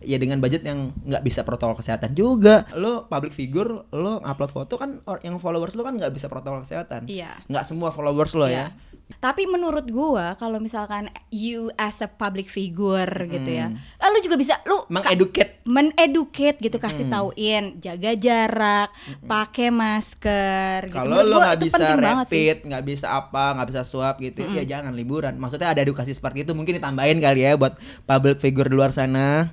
ya 0.01 0.17
dengan 0.17 0.37
budget 0.37 0.61
yang 0.61 0.91
nggak 0.99 1.21
bisa 1.21 1.41
protokol 1.41 1.73
kesehatan 1.73 2.11
juga. 2.11 2.65
Lo 2.73 3.05
public 3.05 3.31
figure 3.31 3.85
lo 3.89 4.19
upload 4.19 4.51
foto 4.51 4.75
kan 4.75 4.99
or- 5.05 5.21
yang 5.21 5.37
followers 5.37 5.73
lo 5.73 5.81
kan 5.81 5.95
nggak 5.95 6.11
bisa 6.11 6.25
protokol 6.25 6.61
kesehatan. 6.61 7.05
Iya. 7.05 7.31
nggak 7.45 7.63
semua 7.63 7.89
followers 7.89 8.33
lo 8.33 8.45
Iya. 8.45 8.69
ya. 8.71 8.89
Tapi 9.11 9.43
menurut 9.43 9.83
gua 9.85 10.33
kalau 10.35 10.55
misalkan 10.57 11.11
you 11.27 11.67
as 11.75 11.99
a 11.99 12.07
public 12.07 12.47
figure 12.47 13.11
gitu 13.27 13.51
ya, 13.51 13.67
lalu 13.99 14.17
juga 14.21 14.39
bisa 14.39 14.55
lu 14.63 14.87
mengeducate. 14.87 15.59
Meneducate 15.61 16.57
gitu 16.57 16.79
kasih 16.79 17.11
tauin 17.11 17.75
jaga 17.77 18.15
jarak, 18.15 18.87
pakai 19.21 19.67
masker 19.67 20.87
gitu. 20.87 20.95
kalau 20.95 21.19
Menurut 21.19 21.27
lo 21.27 21.37
nggak 21.43 21.59
bisa 21.59 21.85
rapid 21.93 22.57
nggak 22.63 22.83
bisa 22.83 23.07
apa 23.11 23.51
nggak 23.53 23.67
bisa 23.67 23.81
swab 23.83 24.15
gitu 24.17 24.47
ya 24.47 24.63
jangan 24.63 24.95
liburan. 24.95 25.35
Maksudnya 25.35 25.69
ada 25.69 25.83
edukasi 25.83 26.15
seperti 26.15 26.43
itu 26.43 26.55
mungkin 26.55 26.79
ditambahin 26.79 27.19
kali 27.19 27.43
ya 27.43 27.59
buat 27.59 27.75
public 28.07 28.39
figure 28.39 28.65
di 28.65 28.75
luar 28.75 28.95
sana 28.95 29.51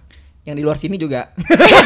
yang 0.48 0.56
di 0.56 0.62
luar 0.62 0.74
sini 0.74 0.96
juga 0.96 1.28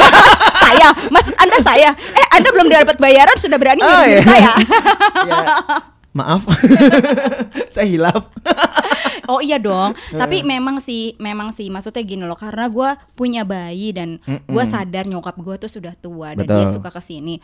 saya, 0.64 0.88
maksud 1.09 1.35
Anda 1.35 1.59
saya. 1.61 1.90
Eh, 1.92 2.26
Anda 2.33 2.49
belum 2.49 2.69
dapat 2.69 2.97
bayaran 2.97 3.35
sudah 3.37 3.59
berani 3.59 3.81
Oh, 3.81 4.04
iya. 4.04 4.23
saya. 4.23 4.52
ya, 5.28 5.38
maaf 6.12 6.47
saya 7.75 7.85
hilaf 7.85 8.31
Oh 9.25 9.38
iya 9.38 9.57
dong, 9.57 9.95
tapi 10.11 10.42
memang 10.42 10.78
sih, 10.78 11.14
memang 11.16 11.50
sih, 11.50 11.66
maksudnya 11.66 12.02
gini 12.02 12.23
loh, 12.23 12.35
karena 12.35 12.66
gua 12.66 12.90
punya 13.12 13.42
bayi 13.42 13.90
dan 13.90 14.19
gua 14.45 14.62
sadar 14.64 15.07
nyokap 15.07 15.38
gua 15.38 15.54
tuh 15.57 15.71
sudah 15.71 15.95
tua 15.95 16.35
dan 16.35 16.42
dia 16.42 16.66
Betul. 16.66 16.75
suka 16.75 16.90
ke 16.90 17.00
sini. 17.00 17.38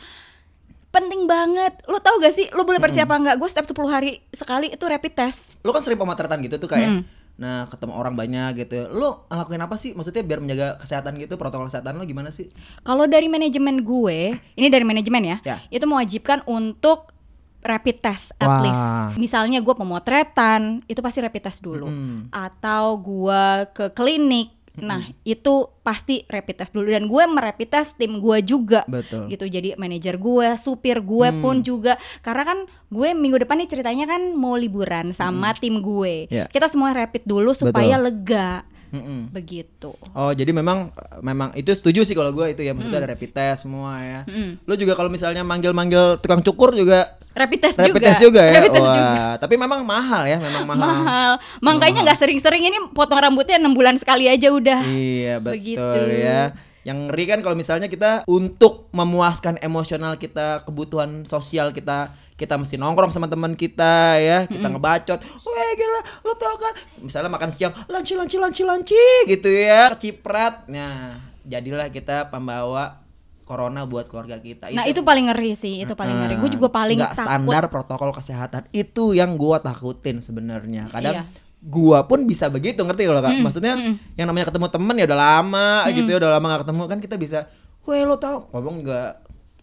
Penting 0.88 1.24
banget, 1.24 1.78
lo 1.84 1.96
tau 1.98 2.16
gak 2.16 2.32
sih, 2.32 2.48
lo 2.50 2.64
boleh 2.64 2.78
percaya 2.78 3.04
apa 3.04 3.14
enggak? 3.14 3.36
Gue 3.36 3.44
setiap 3.46 3.68
10 3.68 3.76
hari 3.86 4.24
sekali 4.30 4.72
itu 4.72 4.80
rapid 4.80 5.12
test. 5.14 5.60
lo 5.60 5.70
kan 5.70 5.84
sering 5.84 5.96
pemotretan 5.96 6.40
gitu 6.40 6.56
tuh 6.56 6.66
kayak 6.66 6.88
Hmm. 6.90 7.02
Nah 7.38 7.64
ketemu 7.64 7.94
orang 7.94 8.12
banyak 8.12 8.50
gitu 8.58 8.90
lo 8.90 9.30
ngelakuin 9.30 9.62
apa 9.62 9.78
sih 9.78 9.94
maksudnya 9.94 10.20
biar 10.20 10.42
menjaga 10.42 10.74
kesehatan 10.76 11.14
gitu 11.16 11.38
protokol 11.38 11.70
kesehatan 11.70 11.94
lo 11.94 12.02
gimana 12.02 12.28
sih 12.28 12.50
Kalau 12.82 13.06
dari 13.06 13.30
manajemen 13.30 13.80
gue, 13.80 14.34
ini 14.52 14.66
dari 14.66 14.82
manajemen 14.82 15.22
ya, 15.24 15.36
Ya. 15.40 15.56
itu 15.68 15.86
mewajibkan 15.86 16.42
untuk 16.44 17.14
rapid 17.60 17.96
test 18.00 18.34
at 18.36 18.42
Wah. 18.44 18.58
least. 18.60 18.82
Misalnya 19.16 19.58
gue 19.58 19.70
pemotretan, 19.72 20.82
itu 20.84 20.98
pasti 20.98 21.18
rapid 21.18 21.42
test 21.44 21.60
dulu. 21.60 21.86
Mm-mm. 21.86 22.30
Atau 22.30 22.98
gue 22.98 23.44
ke 23.70 23.86
klinik, 23.92 24.57
nah 24.80 25.00
itu 25.22 25.54
pasti 25.80 26.22
rapid 26.24 26.56
test 26.60 26.72
dulu. 26.72 26.86
Dan 26.86 27.06
gue 27.06 27.22
merapid 27.24 27.68
test 27.68 27.96
tim 27.96 28.18
gue 28.18 28.38
juga. 28.40 28.84
Betul. 28.84 29.28
Gitu, 29.28 29.44
jadi 29.48 29.74
manajer 29.74 30.16
gue, 30.16 30.48
supir 30.54 31.00
gue 31.00 31.28
Hmm. 31.28 31.40
pun 31.40 31.56
juga. 31.60 31.96
Karena 32.20 32.44
kan 32.44 32.58
gue 32.88 33.08
minggu 33.12 33.40
depan 33.40 33.58
nih 33.58 33.68
ceritanya 33.68 34.04
kan 34.04 34.34
mau 34.34 34.54
liburan 34.54 35.10
sama 35.12 35.56
tim 35.56 35.80
gue. 35.80 36.28
Ya. 36.28 36.44
Kita 36.46 36.68
semua 36.68 36.92
rapid 36.92 37.24
dulu 37.24 37.50
supaya 37.52 37.96
Betul. 37.96 38.04
lega. 38.12 38.48
Mm-mm. 38.88 39.28
Begitu. 39.30 39.92
Oh 40.12 40.32
jadi 40.32 40.48
memang 40.50 40.88
memang 41.20 41.52
itu 41.52 41.68
setuju 41.70 42.02
sih 42.02 42.12
kalau 42.12 42.32
gue 42.32 42.52
itu 42.52 42.62
ya 42.62 42.72
maksudnya 42.72 43.04
ada 43.04 43.12
rapid 43.12 43.30
test 43.30 43.64
semua 43.64 44.00
ya. 44.00 44.20
Lo 44.64 44.74
juga 44.74 44.92
kalau 44.92 45.08
misalnya 45.08 45.42
manggil-manggil 45.42 46.18
tukang 46.18 46.40
cukur 46.40 46.72
juga 46.72 47.16
Rapid 47.38 47.60
test 47.62 47.76
rapid 47.78 47.94
juga. 47.94 48.06
test 48.10 48.20
juga 48.20 48.42
ya. 48.42 48.52
Rapid 48.58 48.72
test 48.74 48.82
Wah, 48.82 48.96
juga. 48.98 49.22
tapi 49.38 49.54
memang 49.54 49.80
mahal 49.86 50.22
ya, 50.26 50.42
memang 50.42 50.64
mahal. 50.66 50.80
mahal. 50.82 51.32
Makanya 51.62 52.02
nggak 52.02 52.18
sering-sering 52.18 52.66
ini 52.66 52.78
potong 52.90 53.22
rambutnya 53.22 53.62
enam 53.62 53.78
bulan 53.78 53.94
sekali 53.94 54.26
aja 54.26 54.50
udah. 54.50 54.82
Iya 54.82 55.38
betul 55.38 55.54
Begitu. 55.54 56.02
ya. 56.18 56.50
Yang 56.82 56.98
ngeri 57.06 57.24
kan 57.28 57.38
kalau 57.44 57.54
misalnya 57.54 57.86
kita 57.86 58.24
untuk 58.24 58.88
memuaskan 58.90 59.60
emosional 59.60 60.16
kita, 60.16 60.64
kebutuhan 60.64 61.28
sosial 61.28 61.70
kita, 61.70 62.10
kita 62.38 62.54
mesti 62.54 62.78
nongkrong 62.78 63.10
sama 63.10 63.26
teman 63.26 63.58
kita 63.58 64.14
ya, 64.14 64.46
kita 64.46 64.70
ngebacot. 64.70 65.18
Wah 65.18 65.70
gila, 65.74 66.00
lo 66.22 66.32
tau 66.38 66.54
kan? 66.54 66.72
Misalnya 67.02 67.34
makan 67.34 67.50
siang, 67.50 67.74
lanci 67.90 68.14
lanci 68.14 68.38
lanci 68.38 68.62
lanci 68.62 69.02
gitu 69.26 69.50
ya, 69.50 69.90
keciprat. 69.98 70.70
Nah, 70.70 71.18
jadilah 71.42 71.90
kita 71.90 72.30
pembawa 72.30 73.02
corona 73.42 73.88
buat 73.88 74.06
keluarga 74.06 74.38
kita. 74.38 74.70
Nah 74.70 74.84
itu 74.86 75.00
paling 75.00 75.32
ngeri 75.32 75.56
sih, 75.56 75.82
itu 75.82 75.96
paling 75.98 76.14
ngeri. 76.14 76.34
Gue 76.38 76.52
juga 76.52 76.68
paling 76.70 77.00
nggak 77.00 77.16
takut. 77.16 77.26
standar 77.26 77.64
protokol 77.72 78.10
kesehatan 78.14 78.62
itu 78.70 79.16
yang 79.16 79.34
gua 79.34 79.58
takutin 79.58 80.20
sebenarnya 80.20 80.86
kadang 80.92 81.24
Iya. 81.24 81.32
gua 81.58 82.04
pun 82.06 82.22
bisa 82.22 82.46
begitu 82.46 82.84
ngerti 82.86 83.08
kalau 83.08 83.18
kak 83.18 83.34
maksudnya 83.40 83.74
yang 84.14 84.30
namanya 84.30 84.52
ketemu 84.52 84.68
temen 84.70 84.94
ya 84.94 85.10
udah 85.10 85.18
lama 85.18 85.68
gitu 85.90 86.06
ya 86.06 86.18
udah 86.22 86.30
lama 86.38 86.46
gak 86.54 86.60
ketemu 86.68 86.82
kan 86.86 86.98
kita 87.02 87.16
bisa 87.18 87.38
weh 87.82 88.04
lo 88.06 88.14
tau 88.14 88.46
ngomong 88.52 88.84
juga 88.84 89.18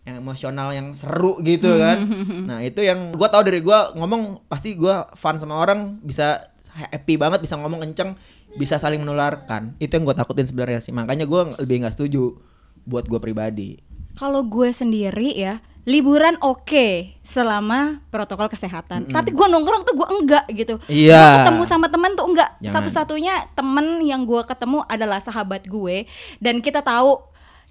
yang 0.05 0.21
emosional 0.21 0.69
yang 0.69 0.93
seru 0.93 1.41
gitu 1.41 1.81
kan 1.81 2.05
nah 2.49 2.61
itu 2.61 2.85
yang 2.85 3.11
gua 3.17 3.27
tahu 3.27 3.49
dari 3.49 3.59
gua 3.59 3.91
ngomong 3.97 4.45
pasti 4.45 4.77
gua 4.77 5.09
fun 5.17 5.41
sama 5.41 5.57
orang 5.57 5.97
bisa 6.05 6.45
happy 6.77 7.17
banget 7.17 7.41
bisa 7.41 7.57
ngomong 7.57 7.81
kenceng 7.81 8.13
bisa 8.55 8.77
saling 8.77 9.01
menularkan 9.01 9.73
itu 9.81 9.89
yang 9.97 10.05
gua 10.05 10.13
takutin 10.13 10.45
sebenarnya 10.45 10.79
sih 10.79 10.93
makanya 10.93 11.25
gua 11.25 11.57
lebih 11.57 11.81
nggak 11.81 11.97
setuju 11.97 12.37
buat 12.85 13.09
gua 13.09 13.17
pribadi 13.17 13.81
Kalau 14.15 14.47
gue 14.47 14.71
sendiri 14.71 15.35
ya, 15.35 15.59
liburan 15.83 16.39
oke 16.39 17.19
selama 17.27 17.99
protokol 18.07 18.47
kesehatan. 18.47 19.11
Tapi 19.11 19.35
gue 19.35 19.47
nongkrong 19.51 19.83
tuh 19.83 19.91
gue 19.91 20.07
enggak 20.07 20.45
gitu. 20.55 20.79
Iya. 20.87 21.19
Gua 21.19 21.35
ketemu 21.43 21.63
sama 21.67 21.87
teman 21.91 22.15
tuh 22.15 22.23
enggak. 22.31 22.55
Satu-satunya 22.63 23.51
temen 23.59 24.07
yang 24.07 24.23
gue 24.23 24.39
ketemu 24.47 24.87
adalah 24.87 25.19
sahabat 25.19 25.67
gue 25.67 26.07
dan 26.39 26.63
kita 26.63 26.79
tahu 26.79 27.19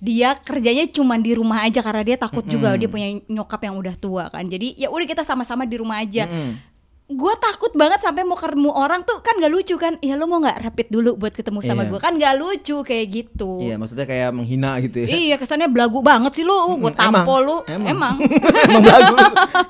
dia 0.04 0.36
kerjanya 0.36 0.84
cuma 0.86 1.16
di 1.16 1.32
rumah 1.32 1.64
aja 1.64 1.80
karena 1.80 2.04
dia 2.04 2.16
takut 2.18 2.44
juga 2.44 2.76
dia 2.76 2.84
punya 2.86 3.08
nyokap 3.24 3.60
yang 3.62 3.74
udah 3.74 3.94
tua 3.94 4.28
kan. 4.28 4.44
Jadi 4.44 4.76
ya 4.76 4.92
udah 4.92 5.06
kita 5.06 5.24
sama-sama 5.24 5.64
di 5.64 5.76
rumah 5.76 5.98
aja. 5.98 6.28
Mm-mm. 6.28 6.76
gue 7.04 7.34
takut 7.36 7.68
banget 7.74 8.00
sampai 8.00 8.24
mau 8.24 8.32
ketemu 8.32 8.72
orang 8.72 9.00
tuh 9.00 9.20
kan 9.20 9.36
gak 9.36 9.48
lucu 9.48 9.76
kan. 9.76 10.00
Ya 10.00 10.16
lo 10.16 10.24
mau 10.24 10.40
nggak 10.40 10.56
rapid 10.58 10.88
dulu 10.88 11.10
buat 11.14 11.32
ketemu 11.32 11.60
sama 11.60 11.84
Iya. 11.84 11.90
gue 11.92 12.00
kan 12.00 12.12
gak 12.14 12.34
lucu 12.34 12.76
kayak 12.80 13.06
gitu. 13.10 13.60
Iya 13.60 13.76
maksudnya 13.76 14.04
kayak 14.04 14.32
menghina 14.32 14.80
gitu 14.80 15.04
ya. 15.04 15.06
Iya 15.06 15.36
kesannya 15.36 15.68
belagu 15.68 16.00
banget 16.00 16.32
sih 16.32 16.44
lu. 16.44 16.56
Gue 16.74 16.88
Mm, 16.88 16.96
tampo 16.96 17.36
emang, 17.36 17.60
emang. 17.68 17.84
emang, 17.84 18.14
emang 18.68 18.80
belagu. 18.82 19.14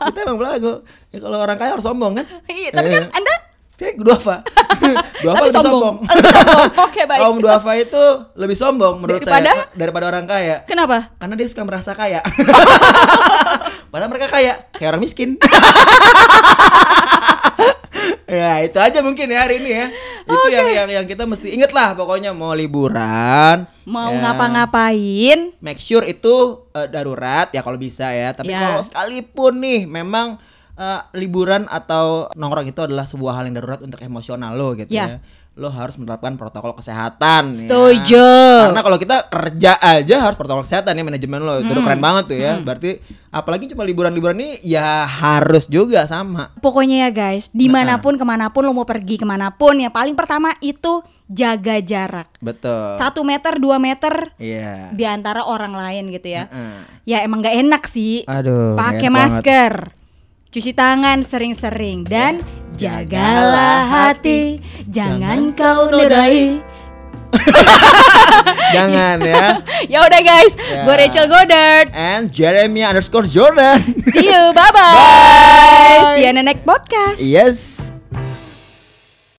Kita 0.06 0.18
emang 0.24 0.38
belagu. 0.38 0.72
Ya 1.10 1.18
kalau 1.20 1.38
orang 1.40 1.56
kaya 1.58 1.70
harus 1.74 1.82
sombong 1.82 2.12
kan? 2.14 2.26
Iya 2.46 2.70
tapi 2.70 2.88
kan 2.88 3.02
Eh. 3.02 3.18
anda 3.18 3.34
Kayak 3.74 3.94
duafa 3.98 4.36
Duafa 5.24 5.34
Tapi 5.34 5.46
lebih 5.46 5.56
sombong. 5.56 5.72
sombong. 5.72 5.96
Oke, 6.84 7.02
baik. 7.04 7.20
Kaum 7.20 7.36
duafa 7.38 7.72
itu 7.74 8.04
lebih 8.34 8.54
sombong 8.54 8.94
menurut 8.98 9.18
Daripada? 9.18 9.50
saya 9.50 9.66
Daripada 9.72 10.04
orang 10.06 10.24
kaya 10.24 10.56
kenapa 10.62 11.10
Karena 11.16 11.34
dia 11.34 11.48
suka 11.48 11.62
merasa 11.62 11.90
kaya 11.92 12.22
Padahal 13.90 14.08
mereka 14.08 14.28
kaya 14.28 14.54
Kayak 14.72 14.90
orang 14.90 15.02
miskin 15.02 15.34
Ya 18.26 18.58
itu 18.60 18.74
aja 18.74 18.98
mungkin 18.98 19.26
ya 19.26 19.40
hari 19.40 19.58
ini 19.58 19.70
ya 19.70 19.86
Itu 20.24 20.48
yang, 20.48 20.66
yang 20.66 20.88
yang 20.92 21.06
kita 21.06 21.22
mesti 21.22 21.50
inget 21.50 21.70
lah 21.70 21.94
Pokoknya 21.94 22.32
mau 22.32 22.50
liburan 22.52 23.68
mau 23.84 24.10
ya, 24.10 24.18
ngapa-ngapain 24.18 25.52
make 25.60 25.76
sure 25.76 26.02
itu 26.02 26.34
eh, 26.72 26.88
darurat 26.88 27.52
ya 27.52 27.60
kalau 27.60 27.76
bisa 27.76 28.08
ya. 28.10 28.32
Tapi 28.32 28.48
Ya. 28.48 28.64
kalau 28.64 28.80
sekalipun 28.80 29.60
nih 29.60 29.84
memang 29.84 30.40
eh, 30.74 31.00
liburan 31.14 31.64
atau 31.66 32.28
nongkrong 32.32 32.66
itu 32.66 32.80
adalah 32.80 33.04
sebuah 33.04 33.32
hal 33.34 33.44
yang 33.46 33.56
darurat 33.56 33.80
untuk 33.80 33.98
emosional 33.98 34.52
lo 34.52 34.74
gitu 34.74 34.88
Ya. 34.88 35.06
ya. 35.08 35.18
Lo 35.54 35.70
harus 35.70 35.94
menerapkan 35.94 36.34
protokol 36.34 36.74
kesehatan. 36.74 37.54
ya. 37.54 37.58
Setuju. 37.62 38.30
Karena 38.66 38.82
kalau 38.82 38.98
kita 38.98 39.16
kerja 39.24 39.72
aja 39.76 40.16
harus 40.20 40.34
protokol 40.34 40.62
kesehatan 40.62 40.92
ya 40.92 41.04
manajemen 41.04 41.38
lo 41.38 41.58
itu 41.58 41.70
udah 41.70 41.78
keren 41.80 42.02
banget 42.02 42.24
tuh 42.26 42.34
ya. 42.36 42.52
Berarti 42.58 42.98
apalagi 43.30 43.70
cuma 43.70 43.82
liburan-liburan 43.82 44.34
ini 44.34 44.58
ya 44.60 45.02
harus 45.04 45.66
juga 45.66 46.04
sama. 46.04 46.50
pokoknya 46.56 47.06
ya 47.06 47.10
guys 47.10 47.50
di 47.50 47.66
mana 47.68 47.98
pun 47.98 48.14
ke 48.14 48.22
mana 48.22 48.50
pun 48.50 48.62
lo 48.62 48.72
mau 48.72 48.82
pergi 48.84 49.14
ke 49.14 49.22
mana 49.22 49.50
pun 49.50 49.74
ya 49.76 49.90
paling 49.90 50.14
pertama 50.14 50.54
itu 50.60 51.02
jaga 51.24 51.78
jarak 51.78 52.28
Betul. 52.38 52.94
satu 52.94 53.22
meter 53.22 53.56
dua 53.56 53.78
meter 53.78 54.34
Iya. 54.36 54.90
di 54.90 55.02
antara 55.02 55.42
orang 55.42 55.72
lain 55.72 56.10
gitu 56.10 56.30
ya 56.30 56.46
ya 57.04 57.22
emang 57.22 57.40
nggak 57.40 57.56
enak 57.60 57.82
sih 57.86 58.22
Aduh. 58.24 58.74
pakai 58.74 59.06
enak 59.06 59.14
banget. 59.40 59.42
Cuci 60.54 60.70
tangan 60.70 61.18
sering-sering 61.20 62.06
dan 62.06 62.38
jagalah 62.78 63.90
hati 63.90 64.62
jangan 64.86 65.50
kau 65.50 65.90
nodai 65.90 66.62
Jangan 68.70 69.18
ya. 69.20 69.58
ya 69.90 69.98
udah 70.02 70.20
guys 70.22 70.54
Ya. 70.70 70.86
gue 70.86 70.94
Rachel 70.96 71.26
Goddard 71.26 71.90
And 71.90 72.30
Jeremy 72.30 72.86
underscore 72.86 73.26
Jordan. 73.26 73.82
see 74.14 74.30
you 74.30 74.44
bye 74.56 74.70
bye, 74.70 74.94
Bye. 74.94 76.14
see 76.14 76.22
you 76.22 76.30
in 76.30 76.38
the 76.38 76.46
next 76.46 76.62
podcast 76.62 77.18
yes. 77.18 77.90